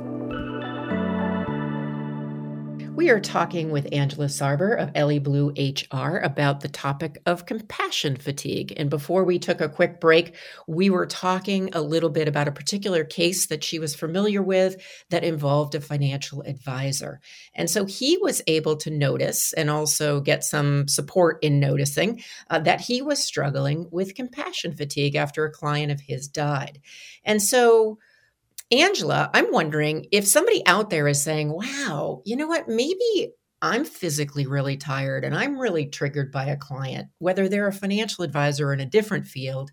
We 3.01 3.09
are 3.09 3.19
talking 3.19 3.71
with 3.71 3.91
Angela 3.91 4.27
Sarber 4.27 4.75
of 4.75 4.91
Ellie 4.93 5.17
Blu 5.17 5.55
HR 5.57 6.17
about 6.17 6.61
the 6.61 6.67
topic 6.67 7.19
of 7.25 7.47
compassion 7.47 8.15
fatigue. 8.15 8.73
And 8.77 8.91
before 8.91 9.23
we 9.23 9.39
took 9.39 9.59
a 9.59 9.69
quick 9.69 9.99
break, 9.99 10.35
we 10.67 10.91
were 10.91 11.07
talking 11.07 11.71
a 11.73 11.81
little 11.81 12.11
bit 12.11 12.27
about 12.27 12.47
a 12.47 12.51
particular 12.51 13.03
case 13.03 13.47
that 13.47 13.63
she 13.63 13.79
was 13.79 13.95
familiar 13.95 14.43
with 14.43 14.75
that 15.09 15.23
involved 15.23 15.73
a 15.73 15.81
financial 15.81 16.43
advisor. 16.43 17.21
And 17.55 17.71
so 17.71 17.85
he 17.85 18.19
was 18.19 18.43
able 18.45 18.75
to 18.77 18.91
notice 18.91 19.51
and 19.53 19.71
also 19.71 20.21
get 20.21 20.43
some 20.43 20.87
support 20.87 21.39
in 21.41 21.59
noticing 21.59 22.23
uh, 22.51 22.59
that 22.59 22.81
he 22.81 23.01
was 23.01 23.17
struggling 23.17 23.87
with 23.89 24.13
compassion 24.13 24.75
fatigue 24.75 25.15
after 25.15 25.43
a 25.43 25.51
client 25.51 25.91
of 25.91 26.01
his 26.01 26.27
died. 26.27 26.79
And 27.25 27.41
so 27.41 27.97
Angela, 28.71 29.29
I'm 29.33 29.51
wondering 29.51 30.07
if 30.11 30.25
somebody 30.25 30.65
out 30.65 30.89
there 30.89 31.07
is 31.07 31.21
saying, 31.21 31.51
wow, 31.51 32.21
you 32.25 32.37
know 32.37 32.47
what? 32.47 32.69
Maybe 32.69 33.33
I'm 33.61 33.85
physically 33.85 34.47
really 34.47 34.77
tired 34.77 35.23
and 35.23 35.35
I'm 35.35 35.59
really 35.59 35.85
triggered 35.85 36.31
by 36.31 36.45
a 36.45 36.57
client, 36.57 37.09
whether 37.19 37.49
they're 37.49 37.67
a 37.67 37.73
financial 37.73 38.23
advisor 38.23 38.69
or 38.69 38.73
in 38.73 38.79
a 38.79 38.85
different 38.85 39.27
field. 39.27 39.71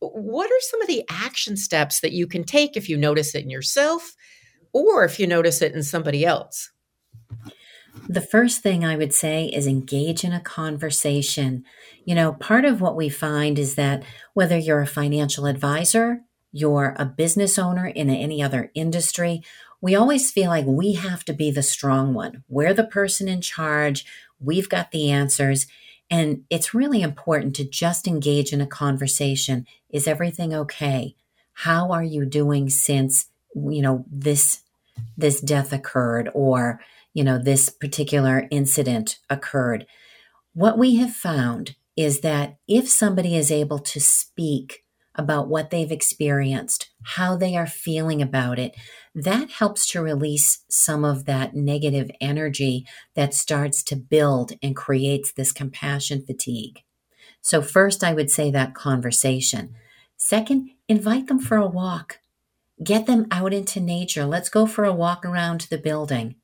What 0.00 0.50
are 0.50 0.60
some 0.60 0.80
of 0.80 0.88
the 0.88 1.04
action 1.10 1.56
steps 1.56 2.00
that 2.00 2.12
you 2.12 2.26
can 2.26 2.44
take 2.44 2.76
if 2.76 2.88
you 2.88 2.96
notice 2.96 3.34
it 3.34 3.42
in 3.42 3.50
yourself 3.50 4.14
or 4.72 5.04
if 5.04 5.18
you 5.18 5.26
notice 5.26 5.60
it 5.60 5.74
in 5.74 5.82
somebody 5.82 6.24
else? 6.24 6.70
The 8.08 8.20
first 8.20 8.62
thing 8.62 8.84
I 8.84 8.96
would 8.96 9.12
say 9.12 9.46
is 9.46 9.66
engage 9.66 10.22
in 10.22 10.32
a 10.32 10.40
conversation. 10.40 11.64
You 12.04 12.14
know, 12.14 12.32
part 12.32 12.64
of 12.64 12.80
what 12.80 12.96
we 12.96 13.08
find 13.08 13.58
is 13.58 13.74
that 13.74 14.04
whether 14.34 14.56
you're 14.56 14.80
a 14.80 14.86
financial 14.86 15.46
advisor, 15.46 16.20
you're 16.52 16.94
a 16.98 17.04
business 17.04 17.58
owner 17.58 17.86
in 17.86 18.10
any 18.10 18.42
other 18.42 18.70
industry, 18.74 19.42
we 19.80 19.94
always 19.94 20.32
feel 20.32 20.50
like 20.50 20.66
we 20.66 20.94
have 20.94 21.24
to 21.26 21.32
be 21.32 21.50
the 21.50 21.62
strong 21.62 22.14
one. 22.14 22.42
We're 22.48 22.74
the 22.74 22.84
person 22.84 23.28
in 23.28 23.40
charge. 23.40 24.04
We've 24.40 24.68
got 24.68 24.90
the 24.90 25.10
answers. 25.10 25.66
And 26.10 26.44
it's 26.50 26.74
really 26.74 27.02
important 27.02 27.54
to 27.56 27.64
just 27.64 28.08
engage 28.08 28.52
in 28.52 28.60
a 28.60 28.66
conversation. 28.66 29.66
Is 29.90 30.08
everything 30.08 30.54
okay? 30.54 31.14
How 31.52 31.92
are 31.92 32.02
you 32.02 32.24
doing 32.24 32.70
since, 32.70 33.26
you 33.54 33.82
know, 33.82 34.04
this, 34.10 34.62
this 35.16 35.40
death 35.40 35.72
occurred 35.72 36.30
or, 36.34 36.80
you 37.12 37.22
know, 37.22 37.38
this 37.38 37.68
particular 37.68 38.48
incident 38.50 39.18
occurred? 39.28 39.86
What 40.54 40.78
we 40.78 40.96
have 40.96 41.12
found 41.12 41.76
is 41.96 42.20
that 42.20 42.56
if 42.66 42.88
somebody 42.88 43.36
is 43.36 43.52
able 43.52 43.78
to 43.80 44.00
speak 44.00 44.84
about 45.18 45.48
what 45.48 45.70
they've 45.70 45.90
experienced, 45.90 46.90
how 47.02 47.36
they 47.36 47.56
are 47.56 47.66
feeling 47.66 48.22
about 48.22 48.58
it, 48.58 48.76
that 49.14 49.50
helps 49.50 49.88
to 49.90 50.00
release 50.00 50.64
some 50.70 51.04
of 51.04 51.24
that 51.24 51.54
negative 51.54 52.10
energy 52.20 52.86
that 53.14 53.34
starts 53.34 53.82
to 53.82 53.96
build 53.96 54.52
and 54.62 54.76
creates 54.76 55.32
this 55.32 55.52
compassion 55.52 56.24
fatigue. 56.24 56.84
So, 57.40 57.60
first, 57.60 58.04
I 58.04 58.14
would 58.14 58.30
say 58.30 58.50
that 58.52 58.74
conversation. 58.74 59.74
Second, 60.16 60.70
invite 60.88 61.26
them 61.26 61.38
for 61.38 61.56
a 61.56 61.66
walk. 61.66 62.20
Get 62.82 63.06
them 63.06 63.26
out 63.30 63.52
into 63.52 63.80
nature. 63.80 64.24
Let's 64.24 64.48
go 64.48 64.66
for 64.66 64.84
a 64.84 64.92
walk 64.92 65.24
around 65.24 65.62
the 65.62 65.78
building. 65.78 66.36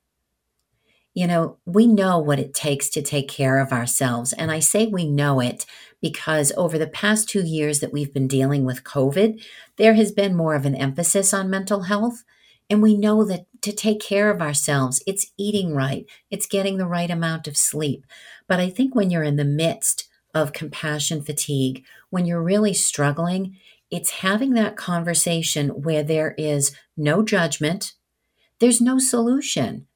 You 1.14 1.28
know, 1.28 1.58
we 1.64 1.86
know 1.86 2.18
what 2.18 2.40
it 2.40 2.52
takes 2.52 2.90
to 2.90 3.02
take 3.02 3.28
care 3.28 3.60
of 3.60 3.72
ourselves. 3.72 4.32
And 4.32 4.50
I 4.50 4.58
say 4.58 4.86
we 4.86 5.06
know 5.06 5.40
it 5.40 5.64
because 6.00 6.52
over 6.56 6.76
the 6.76 6.88
past 6.88 7.28
two 7.28 7.46
years 7.46 7.78
that 7.80 7.92
we've 7.92 8.12
been 8.12 8.28
dealing 8.28 8.64
with 8.64 8.84
COVID, 8.84 9.42
there 9.76 9.94
has 9.94 10.10
been 10.10 10.36
more 10.36 10.54
of 10.56 10.66
an 10.66 10.74
emphasis 10.74 11.32
on 11.32 11.48
mental 11.48 11.82
health. 11.82 12.24
And 12.68 12.82
we 12.82 12.96
know 12.96 13.24
that 13.24 13.46
to 13.62 13.72
take 13.72 14.00
care 14.00 14.28
of 14.28 14.42
ourselves, 14.42 15.02
it's 15.06 15.30
eating 15.38 15.72
right, 15.74 16.04
it's 16.30 16.46
getting 16.46 16.78
the 16.78 16.86
right 16.86 17.10
amount 17.10 17.46
of 17.46 17.56
sleep. 17.56 18.04
But 18.48 18.58
I 18.58 18.68
think 18.68 18.94
when 18.94 19.10
you're 19.10 19.22
in 19.22 19.36
the 19.36 19.44
midst 19.44 20.08
of 20.34 20.52
compassion 20.52 21.22
fatigue, 21.22 21.84
when 22.10 22.26
you're 22.26 22.42
really 22.42 22.74
struggling, 22.74 23.56
it's 23.90 24.10
having 24.10 24.54
that 24.54 24.76
conversation 24.76 25.68
where 25.68 26.02
there 26.02 26.34
is 26.36 26.74
no 26.96 27.22
judgment, 27.22 27.92
there's 28.58 28.80
no 28.80 28.98
solution. 28.98 29.86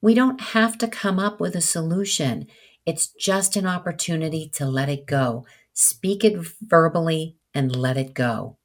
We 0.00 0.14
don't 0.14 0.40
have 0.40 0.78
to 0.78 0.88
come 0.88 1.18
up 1.18 1.40
with 1.40 1.54
a 1.54 1.60
solution. 1.60 2.46
It's 2.86 3.08
just 3.08 3.56
an 3.56 3.66
opportunity 3.66 4.48
to 4.54 4.66
let 4.66 4.88
it 4.88 5.06
go. 5.06 5.44
Speak 5.74 6.24
it 6.24 6.38
verbally 6.62 7.36
and 7.52 7.74
let 7.74 7.96
it 7.96 8.14
go. 8.14 8.58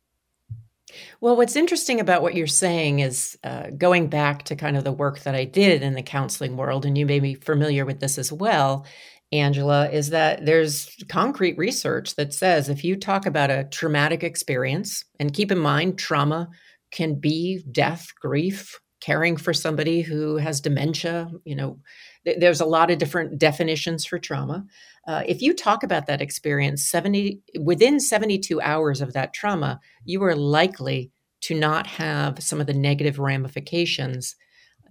Well, 1.19 1.35
what's 1.35 1.55
interesting 1.55 1.99
about 1.99 2.21
what 2.21 2.35
you're 2.35 2.47
saying 2.47 2.99
is 2.99 3.37
uh, 3.43 3.71
going 3.75 4.07
back 4.07 4.43
to 4.43 4.55
kind 4.55 4.77
of 4.77 4.83
the 4.83 4.91
work 4.91 5.21
that 5.21 5.35
I 5.35 5.45
did 5.45 5.81
in 5.81 5.95
the 5.95 6.03
counseling 6.03 6.55
world, 6.55 6.85
and 6.85 6.97
you 6.97 7.05
may 7.05 7.19
be 7.19 7.33
familiar 7.33 7.85
with 7.85 7.99
this 7.99 8.17
as 8.17 8.31
well, 8.31 8.85
Angela, 9.31 9.89
is 9.89 10.11
that 10.11 10.45
there's 10.45 10.95
concrete 11.09 11.57
research 11.57 12.15
that 12.15 12.33
says 12.33 12.69
if 12.69 12.83
you 12.83 12.95
talk 12.95 13.25
about 13.25 13.49
a 13.49 13.63
traumatic 13.63 14.23
experience, 14.23 15.03
and 15.19 15.33
keep 15.33 15.51
in 15.51 15.57
mind, 15.57 15.97
trauma 15.97 16.49
can 16.91 17.15
be 17.15 17.63
death, 17.71 18.07
grief, 18.21 18.79
caring 19.03 19.35
for 19.35 19.53
somebody 19.53 20.01
who 20.01 20.37
has 20.37 20.61
dementia, 20.61 21.29
you 21.43 21.55
know, 21.55 21.77
th- 22.23 22.37
there's 22.39 22.61
a 22.61 22.65
lot 22.65 22.89
of 22.89 22.97
different 22.97 23.37
definitions 23.37 24.05
for 24.05 24.17
trauma. 24.17 24.65
Uh, 25.05 25.23
if 25.27 25.41
you 25.41 25.53
talk 25.53 25.83
about 25.83 26.07
that 26.07 26.21
experience 26.21 26.85
70 26.85 27.41
within 27.59 27.99
72 27.99 28.61
hours 28.61 29.01
of 29.01 29.11
that 29.13 29.33
trauma, 29.33 29.81
you 30.05 30.23
are 30.23 30.35
likely 30.35 31.11
to 31.41 31.53
not 31.53 31.85
have 31.85 32.41
some 32.41 32.61
of 32.61 32.67
the 32.67 32.73
negative 32.73 33.19
ramifications 33.19 34.37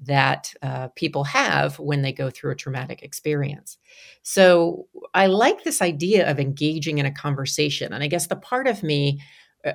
that 0.04 0.52
uh, 0.62 0.88
people 0.88 1.24
have 1.24 1.78
when 1.78 2.02
they 2.02 2.12
go 2.12 2.28
through 2.28 2.50
a 2.50 2.56
traumatic 2.56 3.02
experience. 3.02 3.78
So 4.22 4.88
I 5.14 5.26
like 5.26 5.64
this 5.64 5.80
idea 5.80 6.30
of 6.30 6.38
engaging 6.38 6.98
in 6.98 7.06
a 7.06 7.12
conversation. 7.12 7.92
And 7.92 8.02
I 8.02 8.08
guess 8.08 8.26
the 8.26 8.36
part 8.36 8.66
of 8.66 8.82
me, 8.82 9.20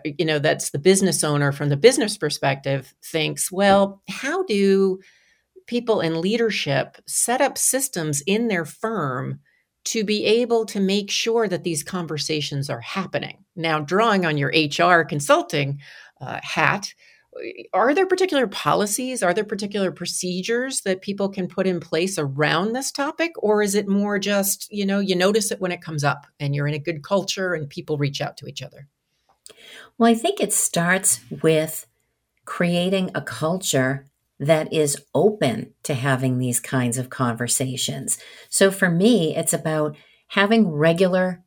you 0.04 0.26
know, 0.26 0.40
that's 0.40 0.72
the 0.72 0.80
business 0.80 1.24
owner 1.24 1.52
from 1.52 1.70
the 1.70 1.78
business 1.78 2.18
perspective 2.18 2.94
thinks, 3.04 3.52
well, 3.52 4.02
how 4.10 4.44
do 4.44 5.00
people 5.66 6.02
in 6.02 6.22
leadership 6.22 6.98
set 7.06 7.42
up 7.42 7.58
systems 7.58 8.22
in 8.26 8.48
their 8.48 8.66
firm 8.66 9.40
to 9.86 10.04
be 10.04 10.26
able 10.26 10.66
to 10.66 10.80
make 10.80 11.10
sure 11.10 11.48
that 11.48 11.64
these 11.64 11.84
conversations 11.84 12.70
are 12.70 12.82
happening? 12.82 13.46
Now, 13.56 13.80
drawing 13.80 14.26
on 14.26 14.38
your 14.38 14.52
HR 14.54 15.04
consulting 15.04 15.80
uh, 16.20 16.40
hat, 16.44 16.94
are 17.74 17.94
there 17.94 18.08
particular 18.08 18.48
policies 18.48 19.22
are 19.22 19.34
there 19.34 19.44
particular 19.44 19.92
procedures 19.92 20.82
that 20.82 21.02
people 21.02 21.30
can 21.30 21.48
put 21.48 21.68
in 21.68 21.80
place 21.80 22.18
around 22.18 22.74
this 22.74 22.92
topic 22.92 23.32
or 23.38 23.62
is 23.62 23.76
it 23.76 23.88
more 23.88 24.18
just 24.18 24.68
you 24.72 24.86
know 24.86 25.00
you 25.00 25.16
notice 25.16 25.52
it 25.52 25.62
when 25.62 25.72
it 25.72 25.82
comes 25.82 26.04
up 26.04 26.26
and 26.40 26.56
you're 26.56 26.68
in 26.68 26.74
a 26.74 26.80
good 26.80 27.04
culture 27.04 27.54
and 27.54 27.70
people 27.70 27.98
reach 27.98 28.22
out 28.22 28.38
to 28.38 28.48
each 28.48 28.64
other 28.64 28.88
well 29.98 30.10
i 30.10 30.16
think 30.16 30.40
it 30.40 30.54
starts 30.54 31.22
with 31.42 31.86
creating 32.46 33.12
a 33.14 33.22
culture 33.22 34.06
that 34.40 34.72
is 34.72 35.04
open 35.16 35.74
to 35.84 35.94
having 35.94 36.38
these 36.38 36.60
kinds 36.60 36.98
of 36.98 37.10
conversations 37.10 38.18
so 38.50 38.70
for 38.72 38.90
me 38.90 39.36
it's 39.36 39.54
about 39.54 39.96
having 40.28 40.70
regular 40.70 41.44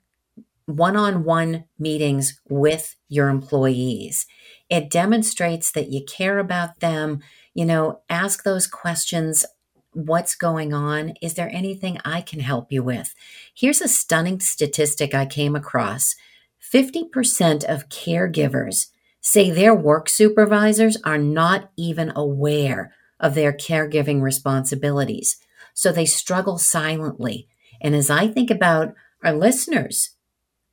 one-on-one 0.67 1.65
meetings 1.79 2.41
with 2.49 2.97
your 3.09 3.29
employees 3.29 4.27
it 4.71 4.89
demonstrates 4.89 5.73
that 5.73 5.91
you 5.91 6.03
care 6.05 6.39
about 6.39 6.79
them. 6.79 7.21
You 7.53 7.67
know, 7.67 8.01
ask 8.09 8.45
those 8.45 8.69
questions 8.69 9.45
what's 9.93 10.37
going 10.37 10.73
on? 10.73 11.15
Is 11.21 11.35
there 11.35 11.51
anything 11.53 11.99
I 12.05 12.21
can 12.21 12.39
help 12.39 12.71
you 12.71 12.85
with? 12.85 13.13
Here's 13.53 13.81
a 13.81 13.89
stunning 13.89 14.39
statistic 14.39 15.13
I 15.13 15.27
came 15.27 15.57
across 15.57 16.15
50% 16.61 17.65
of 17.65 17.89
caregivers 17.89 18.89
say 19.21 19.51
their 19.51 19.75
work 19.75 20.09
supervisors 20.09 20.97
are 21.05 21.19
not 21.19 21.71
even 21.77 22.13
aware 22.15 22.95
of 23.19 23.35
their 23.35 23.53
caregiving 23.53 24.23
responsibilities. 24.23 25.37
So 25.75 25.93
they 25.93 26.07
struggle 26.07 26.59
silently. 26.59 27.49
And 27.81 27.95
as 27.95 28.11
I 28.11 28.29
think 28.29 28.51
about 28.51 28.95
our 29.23 29.33
listeners, 29.33 30.11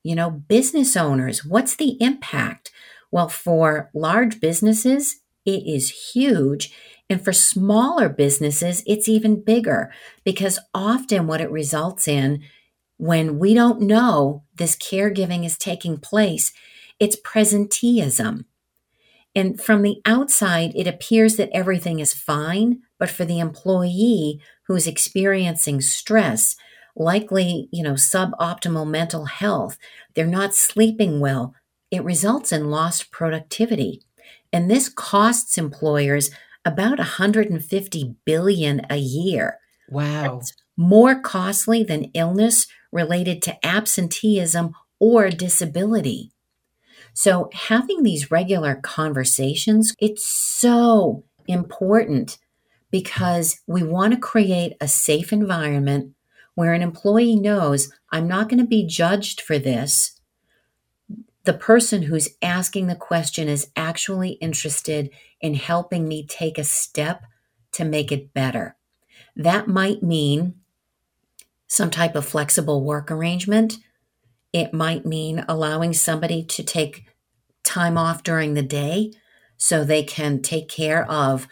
you 0.03 0.15
know, 0.15 0.29
business 0.29 0.95
owners, 0.95 1.43
what's 1.43 1.75
the 1.75 1.97
impact? 2.01 2.71
Well, 3.11 3.29
for 3.29 3.89
large 3.93 4.39
businesses, 4.39 5.17
it 5.45 5.63
is 5.65 6.13
huge. 6.13 6.73
And 7.09 7.23
for 7.23 7.33
smaller 7.33 8.09
businesses, 8.09 8.83
it's 8.85 9.07
even 9.07 9.43
bigger 9.43 9.91
because 10.23 10.59
often 10.73 11.27
what 11.27 11.41
it 11.41 11.51
results 11.51 12.07
in 12.07 12.43
when 12.97 13.39
we 13.39 13.53
don't 13.53 13.81
know 13.81 14.43
this 14.55 14.75
caregiving 14.75 15.45
is 15.45 15.57
taking 15.57 15.97
place, 15.97 16.51
it's 16.99 17.19
presenteeism. 17.19 18.45
And 19.35 19.61
from 19.61 19.83
the 19.83 20.01
outside, 20.05 20.71
it 20.75 20.87
appears 20.87 21.35
that 21.35 21.51
everything 21.53 21.99
is 21.99 22.13
fine, 22.13 22.81
but 22.97 23.09
for 23.09 23.23
the 23.23 23.39
employee 23.39 24.41
who's 24.63 24.87
experiencing 24.87 25.79
stress, 25.81 26.55
likely, 26.95 27.69
you 27.71 27.83
know, 27.83 27.93
suboptimal 27.93 28.87
mental 28.87 29.25
health, 29.25 29.77
they're 30.15 30.25
not 30.25 30.55
sleeping 30.55 31.19
well, 31.19 31.53
it 31.91 32.03
results 32.03 32.51
in 32.51 32.71
lost 32.71 33.11
productivity. 33.11 34.01
And 34.51 34.71
this 34.71 34.89
costs 34.89 35.57
employers 35.57 36.31
about 36.65 36.97
150 36.97 38.15
billion 38.25 38.81
a 38.89 38.97
year. 38.97 39.59
Wow. 39.89 40.39
That's 40.39 40.53
more 40.75 41.19
costly 41.19 41.83
than 41.83 42.11
illness 42.13 42.67
related 42.91 43.41
to 43.43 43.65
absenteeism 43.65 44.73
or 44.99 45.29
disability. 45.29 46.31
So 47.13 47.49
having 47.53 48.03
these 48.03 48.31
regular 48.31 48.75
conversations, 48.75 49.93
it's 49.99 50.25
so 50.25 51.23
important 51.47 52.37
because 52.91 53.61
we 53.67 53.83
want 53.83 54.13
to 54.13 54.19
create 54.19 54.73
a 54.79 54.87
safe 54.87 55.33
environment 55.33 56.13
where 56.55 56.73
an 56.73 56.81
employee 56.81 57.35
knows 57.35 57.91
I'm 58.11 58.27
not 58.27 58.49
going 58.49 58.59
to 58.59 58.67
be 58.67 58.85
judged 58.85 59.41
for 59.41 59.59
this 59.59 60.17
the 61.47 61.53
person 61.53 62.01
who's 62.01 62.27
asking 62.41 62.87
the 62.87 62.95
question 62.95 63.47
is 63.47 63.71
actually 63.77 64.31
interested 64.31 65.09
in 65.39 65.53
helping 65.53 66.05
me 66.05 66.27
take 66.27 66.57
a 66.57 66.63
step 66.65 67.23
to 67.71 67.85
make 67.85 68.11
it 68.11 68.33
better. 68.33 68.75
That 69.33 69.65
might 69.65 70.03
mean 70.03 70.55
some 71.67 71.91
type 71.91 72.15
of 72.15 72.25
flexible 72.25 72.83
work 72.83 73.11
arrangement. 73.11 73.77
It 74.53 74.73
might 74.73 75.05
mean 75.05 75.45
allowing 75.47 75.93
somebody 75.93 76.43
to 76.43 76.63
take 76.63 77.05
time 77.63 77.97
off 77.97 78.23
during 78.23 78.53
the 78.53 78.61
day 78.61 79.11
so 79.57 79.83
they 79.83 80.03
can 80.03 80.41
take 80.41 80.69
care 80.69 81.09
of, 81.09 81.47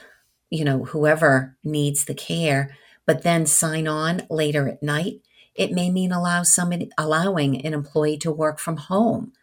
you 0.50 0.64
know, 0.64 0.86
whoever 0.86 1.58
needs 1.64 2.06
the 2.06 2.14
care, 2.14 2.76
but 3.06 3.24
then 3.24 3.46
sign 3.46 3.88
on 3.88 4.24
later 4.30 4.68
at 4.68 4.82
night. 4.82 5.22
It 5.54 5.72
may 5.72 5.90
mean 5.90 6.12
allow 6.12 6.44
somebody 6.44 6.90
allowing 6.98 7.66
an 7.66 7.74
employee 7.74 8.18
to 8.20 8.32
work 8.32 8.60
from 8.60 8.78
home 8.78 9.34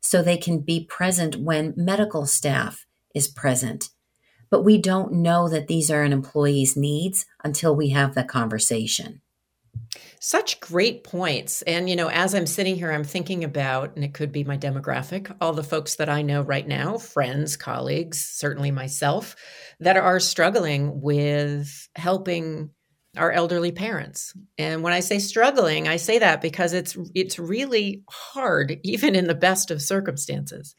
so 0.00 0.22
they 0.22 0.36
can 0.36 0.60
be 0.60 0.84
present 0.84 1.36
when 1.36 1.74
medical 1.76 2.26
staff 2.26 2.86
is 3.14 3.28
present. 3.28 3.90
But 4.50 4.64
we 4.64 4.78
don't 4.78 5.12
know 5.12 5.48
that 5.48 5.68
these 5.68 5.90
are 5.90 6.02
an 6.02 6.12
employee's 6.12 6.76
needs 6.76 7.26
until 7.44 7.74
we 7.74 7.90
have 7.90 8.14
the 8.14 8.24
conversation. 8.24 9.20
Such 10.20 10.60
great 10.60 11.02
points. 11.02 11.62
And, 11.62 11.88
you 11.88 11.96
know, 11.96 12.08
as 12.08 12.34
I'm 12.34 12.46
sitting 12.46 12.76
here, 12.76 12.92
I'm 12.92 13.04
thinking 13.04 13.42
about, 13.42 13.96
and 13.96 14.04
it 14.04 14.14
could 14.14 14.32
be 14.32 14.44
my 14.44 14.58
demographic, 14.58 15.34
all 15.40 15.52
the 15.52 15.62
folks 15.62 15.96
that 15.96 16.08
I 16.08 16.22
know 16.22 16.42
right 16.42 16.66
now, 16.66 16.98
friends, 16.98 17.56
colleagues, 17.56 18.20
certainly 18.20 18.70
myself, 18.70 19.34
that 19.80 19.96
are 19.96 20.20
struggling 20.20 21.00
with 21.00 21.88
helping 21.96 22.70
our 23.16 23.32
elderly 23.32 23.72
parents. 23.72 24.34
And 24.56 24.84
when 24.84 24.92
I 24.92 25.00
say 25.00 25.18
struggling, 25.18 25.88
I 25.88 25.96
say 25.96 26.20
that 26.20 26.40
because 26.40 26.72
it's 26.72 26.96
it's 27.14 27.38
really 27.40 28.02
hard 28.08 28.78
even 28.84 29.16
in 29.16 29.26
the 29.26 29.34
best 29.34 29.70
of 29.70 29.82
circumstances. 29.82 30.74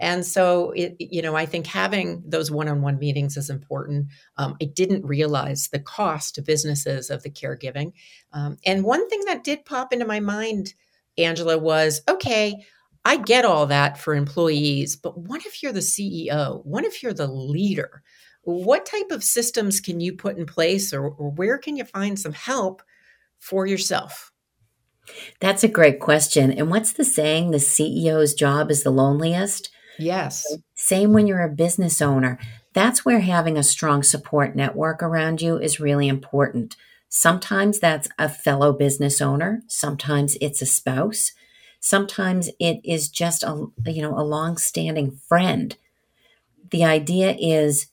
And 0.00 0.24
so 0.24 0.70
it, 0.76 0.94
you 1.00 1.22
know, 1.22 1.34
I 1.34 1.44
think 1.46 1.66
having 1.66 2.22
those 2.26 2.50
one-on-one 2.50 2.98
meetings 2.98 3.36
is 3.36 3.50
important. 3.50 4.08
Um, 4.36 4.56
I 4.62 4.66
didn't 4.66 5.04
realize 5.04 5.68
the 5.72 5.80
cost 5.80 6.36
to 6.36 6.42
businesses 6.42 7.10
of 7.10 7.24
the 7.24 7.30
caregiving. 7.30 7.92
Um, 8.32 8.58
and 8.64 8.84
one 8.84 9.08
thing 9.08 9.22
that 9.26 9.44
did 9.44 9.64
pop 9.64 9.92
into 9.92 10.06
my 10.06 10.20
mind, 10.20 10.74
Angela, 11.18 11.58
was 11.58 12.00
okay, 12.08 12.64
I 13.04 13.16
get 13.16 13.44
all 13.44 13.66
that 13.66 13.98
for 13.98 14.14
employees, 14.14 14.94
but 14.94 15.18
what 15.18 15.44
if 15.44 15.62
you're 15.62 15.72
the 15.72 15.80
CEO? 15.80 16.64
What 16.64 16.84
if 16.84 17.02
you're 17.02 17.12
the 17.12 17.26
leader? 17.26 18.02
What 18.42 18.86
type 18.86 19.10
of 19.10 19.24
systems 19.24 19.80
can 19.80 20.00
you 20.00 20.14
put 20.14 20.36
in 20.36 20.46
place 20.46 20.92
or, 20.92 21.06
or 21.06 21.30
where 21.30 21.58
can 21.58 21.76
you 21.76 21.84
find 21.84 22.18
some 22.18 22.32
help 22.32 22.82
for 23.38 23.66
yourself? 23.66 24.32
That's 25.40 25.64
a 25.64 25.68
great 25.68 26.00
question. 26.00 26.52
And 26.52 26.70
what's 26.70 26.92
the 26.92 27.04
saying? 27.04 27.50
The 27.50 27.58
CEO's 27.58 28.34
job 28.34 28.70
is 28.70 28.82
the 28.82 28.90
loneliest. 28.90 29.70
Yes. 29.98 30.46
Same 30.74 31.12
when 31.12 31.26
you're 31.26 31.42
a 31.42 31.48
business 31.48 32.00
owner. 32.00 32.38
That's 32.72 33.04
where 33.04 33.20
having 33.20 33.58
a 33.58 33.62
strong 33.62 34.02
support 34.02 34.56
network 34.56 35.02
around 35.02 35.42
you 35.42 35.58
is 35.58 35.80
really 35.80 36.08
important. 36.08 36.76
Sometimes 37.08 37.78
that's 37.78 38.08
a 38.18 38.28
fellow 38.28 38.72
business 38.72 39.20
owner, 39.20 39.62
sometimes 39.66 40.38
it's 40.40 40.62
a 40.62 40.66
spouse, 40.66 41.32
sometimes 41.78 42.48
it 42.58 42.80
is 42.84 43.10
just 43.10 43.42
a 43.42 43.66
you 43.84 44.00
know 44.00 44.18
a 44.18 44.24
long-standing 44.24 45.20
friend. 45.28 45.76
The 46.70 46.86
idea 46.86 47.36
is 47.38 47.88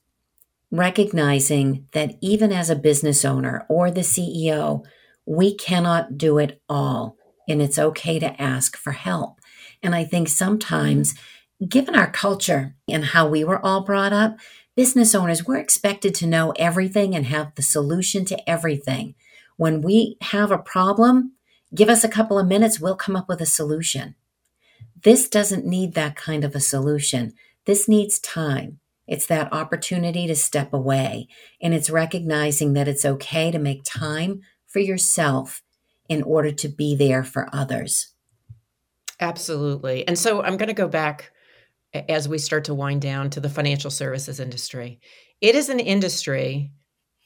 recognizing 0.72 1.88
that 1.94 2.16
even 2.22 2.52
as 2.52 2.70
a 2.70 2.76
business 2.76 3.26
owner 3.26 3.66
or 3.70 3.90
the 3.90 4.02
CEO, 4.02 4.84
we 5.26 5.56
cannot 5.56 6.18
do 6.18 6.38
it 6.38 6.62
all 6.70 7.18
and 7.48 7.62
it's 7.62 7.80
okay 7.80 8.20
to 8.20 8.40
ask 8.42 8.78
for 8.78 8.92
help. 8.92 9.40
And 9.82 9.96
I 9.96 10.06
think 10.06 10.28
sometimes 10.28 11.16
given 11.68 11.96
our 11.96 12.12
culture 12.12 12.76
and 12.88 13.06
how 13.06 13.28
we 13.28 13.44
were 13.44 13.64
all 13.66 13.82
brought 13.82 14.14
up, 14.14 14.38
business 14.76 15.14
owners, 15.14 15.46
we're 15.46 15.58
expected 15.58 16.14
to 16.16 16.28
know 16.28 16.52
everything 16.58 17.16
and 17.16 17.26
have 17.26 17.54
the 17.56 17.62
solution 17.62 18.24
to 18.26 18.50
everything. 18.50 19.16
When 19.58 19.82
we 19.82 20.18
have 20.22 20.52
a 20.52 20.58
problem, 20.58 21.34
give 21.76 21.90
us 21.90 22.04
a 22.04 22.10
couple 22.10 22.40
of 22.40 22.48
minutes, 22.48 22.80
we'll 22.80 22.96
come 22.96 23.16
up 23.16 23.28
with 23.28 23.42
a 23.42 23.46
solution. 23.46 24.16
This 25.04 25.28
doesn't 25.28 25.66
need 25.66 25.96
that 25.96 26.16
kind 26.16 26.44
of 26.44 26.56
a 26.56 26.60
solution. 26.60 27.34
This 27.66 27.90
needs 27.90 28.20
time. 28.20 28.80
It's 29.10 29.26
that 29.26 29.52
opportunity 29.52 30.28
to 30.28 30.36
step 30.36 30.72
away, 30.72 31.28
and 31.60 31.74
it's 31.74 31.90
recognizing 31.90 32.74
that 32.74 32.88
it's 32.88 33.04
okay 33.04 33.50
to 33.50 33.58
make 33.58 33.82
time 33.84 34.42
for 34.68 34.80
yourself 34.80 35.64
in 36.08 36.22
order 36.22 36.52
to 36.52 36.70
be 36.70 36.96
there 36.96 37.24
for 37.24 37.50
others. 37.52 38.14
Absolutely. 39.20 40.08
And 40.08 40.18
so 40.18 40.44
I'm 40.44 40.58
going 40.58 40.68
to 40.68 40.74
go 40.74 40.88
back 40.88 41.32
as 41.94 42.30
we 42.30 42.38
start 42.38 42.66
to 42.66 42.76
wind 42.76 43.02
down 43.02 43.32
to 43.32 43.40
the 43.40 43.50
financial 43.50 43.90
services 43.90 44.40
industry. 44.40 45.00
It 45.42 45.56
is 45.56 45.70
an 45.70 45.80
industry, 45.80 46.72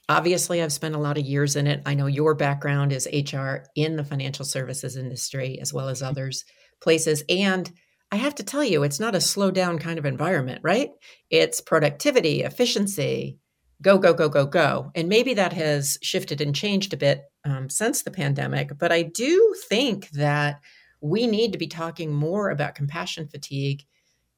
obviously, 0.08 0.62
I've 0.62 0.72
spent 0.72 0.96
a 0.96 1.00
lot 1.00 1.18
of 1.18 1.26
years 1.26 1.58
in 1.58 1.68
it. 1.68 1.82
I 1.86 1.96
know 1.96 2.08
your 2.08 2.34
background 2.34 2.94
is 2.94 3.10
HR 3.12 3.66
in 3.76 3.98
the 3.98 4.06
financial 4.06 4.46
services 4.46 4.96
industry, 4.96 5.60
as 5.60 5.74
well 5.74 5.90
as 5.90 6.02
others 6.04 6.46
places. 6.82 7.24
And 7.28 7.70
I 8.14 8.18
have 8.18 8.36
to 8.36 8.44
tell 8.44 8.64
you, 8.64 8.84
it's 8.84 9.00
not 9.00 9.16
a 9.16 9.20
slow 9.20 9.50
down 9.50 9.80
kind 9.80 9.98
of 9.98 10.06
environment, 10.06 10.62
right? 10.64 10.92
It's 11.32 11.60
productivity, 11.60 12.44
efficiency, 12.44 13.40
go, 13.82 13.98
go, 13.98 14.14
go, 14.14 14.30
go, 14.30 14.46
go. 14.46 14.92
And 14.94 15.10
maybe 15.10 15.34
that 15.34 15.52
has 15.54 15.98
shifted 16.04 16.40
and 16.40 16.56
changed 16.56 16.94
a 16.94 16.98
bit 16.98 17.24
um, 17.44 17.72
since 17.72 18.04
the 18.04 18.12
pandemic. 18.12 18.78
But 18.78 18.92
I 18.92 19.02
do 19.02 19.56
think 19.68 20.12
that 20.12 20.62
we 21.02 21.26
need 21.26 21.54
to 21.54 21.58
be 21.58 21.66
talking 21.66 22.14
more 22.14 22.52
about 22.52 22.76
compassion 22.76 23.28
fatigue 23.28 23.82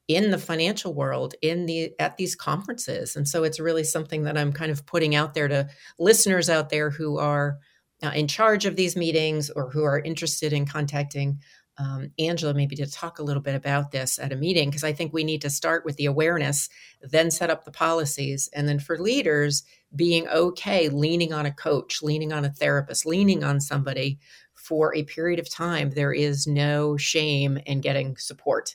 in 0.08 0.30
the 0.30 0.38
financial 0.38 0.94
world 0.94 1.34
in 1.42 1.66
the 1.66 1.92
at 1.98 2.16
these 2.16 2.36
conferences 2.36 3.16
and 3.16 3.26
so 3.26 3.42
it's 3.42 3.58
really 3.58 3.82
something 3.82 4.22
that 4.22 4.38
i'm 4.38 4.52
kind 4.52 4.70
of 4.70 4.86
putting 4.86 5.16
out 5.16 5.34
there 5.34 5.48
to 5.48 5.68
listeners 5.98 6.48
out 6.48 6.70
there 6.70 6.90
who 6.90 7.18
are 7.18 7.58
uh, 8.04 8.12
in 8.14 8.28
charge 8.28 8.66
of 8.66 8.76
these 8.76 8.94
meetings 8.94 9.50
or 9.50 9.68
who 9.72 9.82
are 9.82 9.98
interested 9.98 10.52
in 10.52 10.64
contacting 10.64 11.40
um, 11.78 12.10
angela 12.18 12.54
maybe 12.54 12.76
to 12.76 12.90
talk 12.90 13.18
a 13.18 13.22
little 13.22 13.42
bit 13.42 13.54
about 13.54 13.90
this 13.90 14.18
at 14.18 14.32
a 14.32 14.36
meeting 14.36 14.68
because 14.68 14.84
i 14.84 14.92
think 14.92 15.12
we 15.12 15.24
need 15.24 15.42
to 15.42 15.50
start 15.50 15.84
with 15.84 15.96
the 15.96 16.06
awareness 16.06 16.68
then 17.02 17.30
set 17.30 17.50
up 17.50 17.64
the 17.64 17.70
policies 17.70 18.48
and 18.52 18.68
then 18.68 18.78
for 18.78 18.98
leaders 18.98 19.62
being 19.94 20.26
okay 20.28 20.88
leaning 20.88 21.32
on 21.32 21.46
a 21.46 21.52
coach 21.52 22.02
leaning 22.02 22.32
on 22.32 22.44
a 22.44 22.50
therapist 22.50 23.06
leaning 23.06 23.44
on 23.44 23.60
somebody 23.60 24.18
for 24.54 24.94
a 24.94 25.04
period 25.04 25.38
of 25.38 25.50
time 25.50 25.90
there 25.90 26.12
is 26.12 26.46
no 26.46 26.96
shame 26.96 27.58
in 27.66 27.80
getting 27.80 28.16
support 28.16 28.74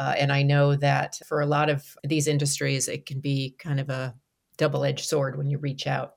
uh, 0.00 0.14
and 0.18 0.32
I 0.32 0.42
know 0.42 0.76
that 0.76 1.20
for 1.26 1.42
a 1.42 1.46
lot 1.46 1.68
of 1.68 1.94
these 2.02 2.26
industries, 2.26 2.88
it 2.88 3.04
can 3.04 3.20
be 3.20 3.54
kind 3.58 3.78
of 3.78 3.90
a 3.90 4.14
double 4.56 4.82
edged 4.82 5.04
sword 5.04 5.36
when 5.36 5.50
you 5.50 5.58
reach 5.58 5.86
out. 5.86 6.14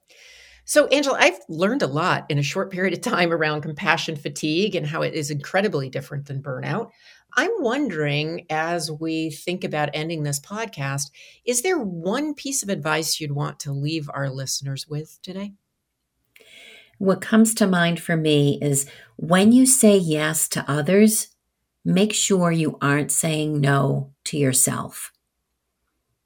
So, 0.65 0.87
Angela, 0.87 1.17
I've 1.19 1.39
learned 1.49 1.81
a 1.81 1.87
lot 1.87 2.25
in 2.29 2.37
a 2.37 2.43
short 2.43 2.71
period 2.71 2.93
of 2.93 3.01
time 3.01 3.33
around 3.33 3.61
compassion 3.61 4.15
fatigue 4.15 4.75
and 4.75 4.87
how 4.87 5.01
it 5.01 5.13
is 5.13 5.29
incredibly 5.29 5.89
different 5.89 6.25
than 6.25 6.41
burnout. 6.41 6.89
I'm 7.35 7.51
wondering, 7.59 8.45
as 8.49 8.91
we 8.91 9.31
think 9.31 9.63
about 9.63 9.89
ending 9.93 10.23
this 10.23 10.39
podcast, 10.39 11.09
is 11.45 11.63
there 11.63 11.79
one 11.79 12.33
piece 12.33 12.63
of 12.63 12.69
advice 12.69 13.19
you'd 13.19 13.31
want 13.31 13.59
to 13.61 13.73
leave 13.73 14.09
our 14.13 14.29
listeners 14.29 14.87
with 14.87 15.19
today? 15.21 15.53
What 16.99 17.21
comes 17.21 17.53
to 17.55 17.67
mind 17.67 17.99
for 17.99 18.15
me 18.15 18.59
is 18.61 18.89
when 19.17 19.51
you 19.51 19.65
say 19.65 19.97
yes 19.97 20.47
to 20.49 20.71
others, 20.71 21.29
make 21.83 22.13
sure 22.13 22.51
you 22.51 22.77
aren't 22.81 23.11
saying 23.11 23.59
no 23.59 24.13
to 24.25 24.37
yourself. 24.37 25.11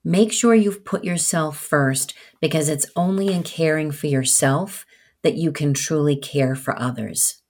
Make 0.07 0.31
sure 0.31 0.55
you've 0.55 0.85
put 0.85 1.03
yourself 1.03 1.57
first 1.57 2.13
because 2.39 2.69
it's 2.69 2.85
only 2.95 3.27
in 3.27 3.43
caring 3.43 3.91
for 3.91 4.07
yourself 4.07 4.85
that 5.21 5.35
you 5.35 5.51
can 5.51 5.73
truly 5.73 6.15
care 6.15 6.55
for 6.55 6.79
others. 6.79 7.41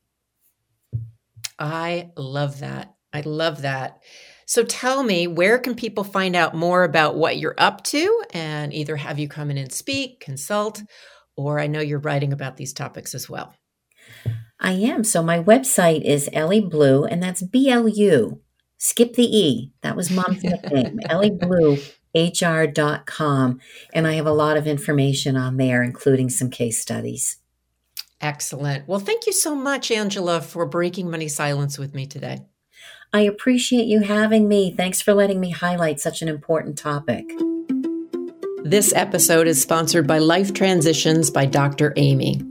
I 1.60 2.10
love 2.18 2.62
that. 2.62 2.96
I 3.14 3.22
love 3.22 3.62
that. 3.62 4.00
So 4.48 4.64
tell 4.64 5.04
me, 5.04 5.28
where 5.28 5.60
can 5.60 5.76
people 5.76 6.04
find 6.04 6.36
out 6.36 6.56
more 6.56 6.84
about 6.84 7.16
what 7.16 7.38
you're 7.38 7.54
up 7.60 7.84
to 7.84 8.24
and 8.34 8.74
either 8.74 8.96
have 8.96 9.20
you 9.20 9.28
come 9.28 9.52
in 9.52 9.60
and 9.60 9.72
speak, 9.72 10.20
consult, 10.20 10.82
or 11.36 11.60
I 11.60 11.68
know 11.68 11.80
you're 11.80 12.00
writing 12.00 12.34
about 12.34 12.58
these 12.58 12.74
topics 12.74 13.14
as 13.14 13.30
well? 13.30 13.54
I 14.60 14.72
am. 14.72 15.04
So 15.04 15.22
my 15.22 15.44
website 15.44 16.02
is 16.02 16.28
Ellie 16.34 16.62
Blue, 16.62 17.06
and 17.06 17.22
that's 17.22 17.44
B 17.44 17.70
L 17.70 17.88
U. 17.88 18.42
Skip 18.80 19.14
the 19.14 19.38
E. 19.38 19.74
That 19.84 19.96
was 19.96 20.10
mom's 20.10 20.44
nickname. 20.44 21.00
Ellie 21.08 21.30
Blu. 21.30 21.78
HR.com. 22.16 23.60
And 23.94 24.08
I 24.08 24.14
have 24.14 24.26
a 24.26 24.32
lot 24.32 24.58
of 24.58 24.68
information 24.68 25.36
on 25.36 25.58
there, 25.58 25.84
including 25.84 26.30
some 26.30 26.50
case 26.50 26.82
studies. 26.82 27.38
Excellent. 28.20 28.88
Well, 28.88 29.00
thank 29.00 29.28
you 29.28 29.34
so 29.34 29.56
much, 29.56 29.92
Angela, 29.92 30.42
for 30.42 30.66
breaking 30.66 31.10
money 31.10 31.28
silence 31.28 31.78
with 31.78 31.94
me 31.94 32.08
today. 32.08 32.46
I 33.14 33.22
appreciate 33.22 33.86
you 33.86 34.02
having 34.02 34.48
me. 34.48 34.74
Thanks 34.76 35.02
for 35.02 35.14
letting 35.14 35.40
me 35.40 35.52
highlight 35.52 36.00
such 36.00 36.22
an 36.22 36.28
important 36.28 36.78
topic. 36.78 37.26
This 38.64 38.94
episode 38.94 39.48
is 39.48 39.62
sponsored 39.62 40.08
by 40.08 40.18
Life 40.18 40.54
Transitions 40.54 41.30
by 41.32 41.46
Dr. 41.46 41.94
Amy 41.96 42.42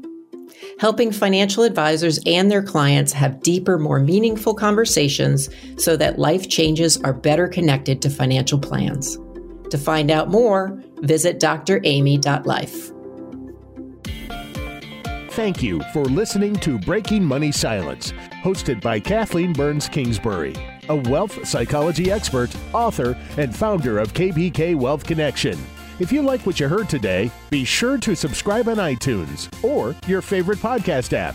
helping 0.78 1.10
financial 1.10 1.62
advisors 1.62 2.18
and 2.26 2.50
their 2.50 2.62
clients 2.62 3.12
have 3.12 3.42
deeper, 3.42 3.78
more 3.78 4.00
meaningful 4.00 4.54
conversations 4.54 5.48
so 5.78 5.96
that 5.96 6.18
life 6.18 6.48
changes 6.48 7.00
are 7.02 7.14
better 7.14 7.48
connected 7.48 8.02
to 8.02 8.10
financial 8.10 8.58
plans. 8.58 9.18
To 9.70 9.78
find 9.78 10.10
out 10.10 10.30
more, 10.30 10.80
visit 10.98 11.40
dramy.life. 11.40 12.92
Thank 15.32 15.62
you 15.62 15.82
for 15.92 16.04
listening 16.04 16.54
to 16.56 16.78
Breaking 16.78 17.22
Money 17.22 17.52
Silence, 17.52 18.12
hosted 18.42 18.80
by 18.80 18.98
Kathleen 18.98 19.52
Burns 19.52 19.86
Kingsbury, 19.86 20.54
a 20.88 20.96
wealth 20.96 21.46
psychology 21.46 22.10
expert, 22.10 22.56
author, 22.72 23.18
and 23.36 23.54
founder 23.54 23.98
of 23.98 24.14
KBK 24.14 24.74
Wealth 24.74 25.04
Connection. 25.04 25.58
If 25.98 26.10
you 26.10 26.22
like 26.22 26.46
what 26.46 26.58
you 26.58 26.68
heard 26.68 26.88
today, 26.88 27.30
be 27.50 27.64
sure 27.64 27.98
to 27.98 28.14
subscribe 28.14 28.68
on 28.68 28.76
iTunes 28.76 29.48
or 29.62 29.94
your 30.06 30.22
favorite 30.22 30.58
podcast 30.58 31.12
app 31.12 31.34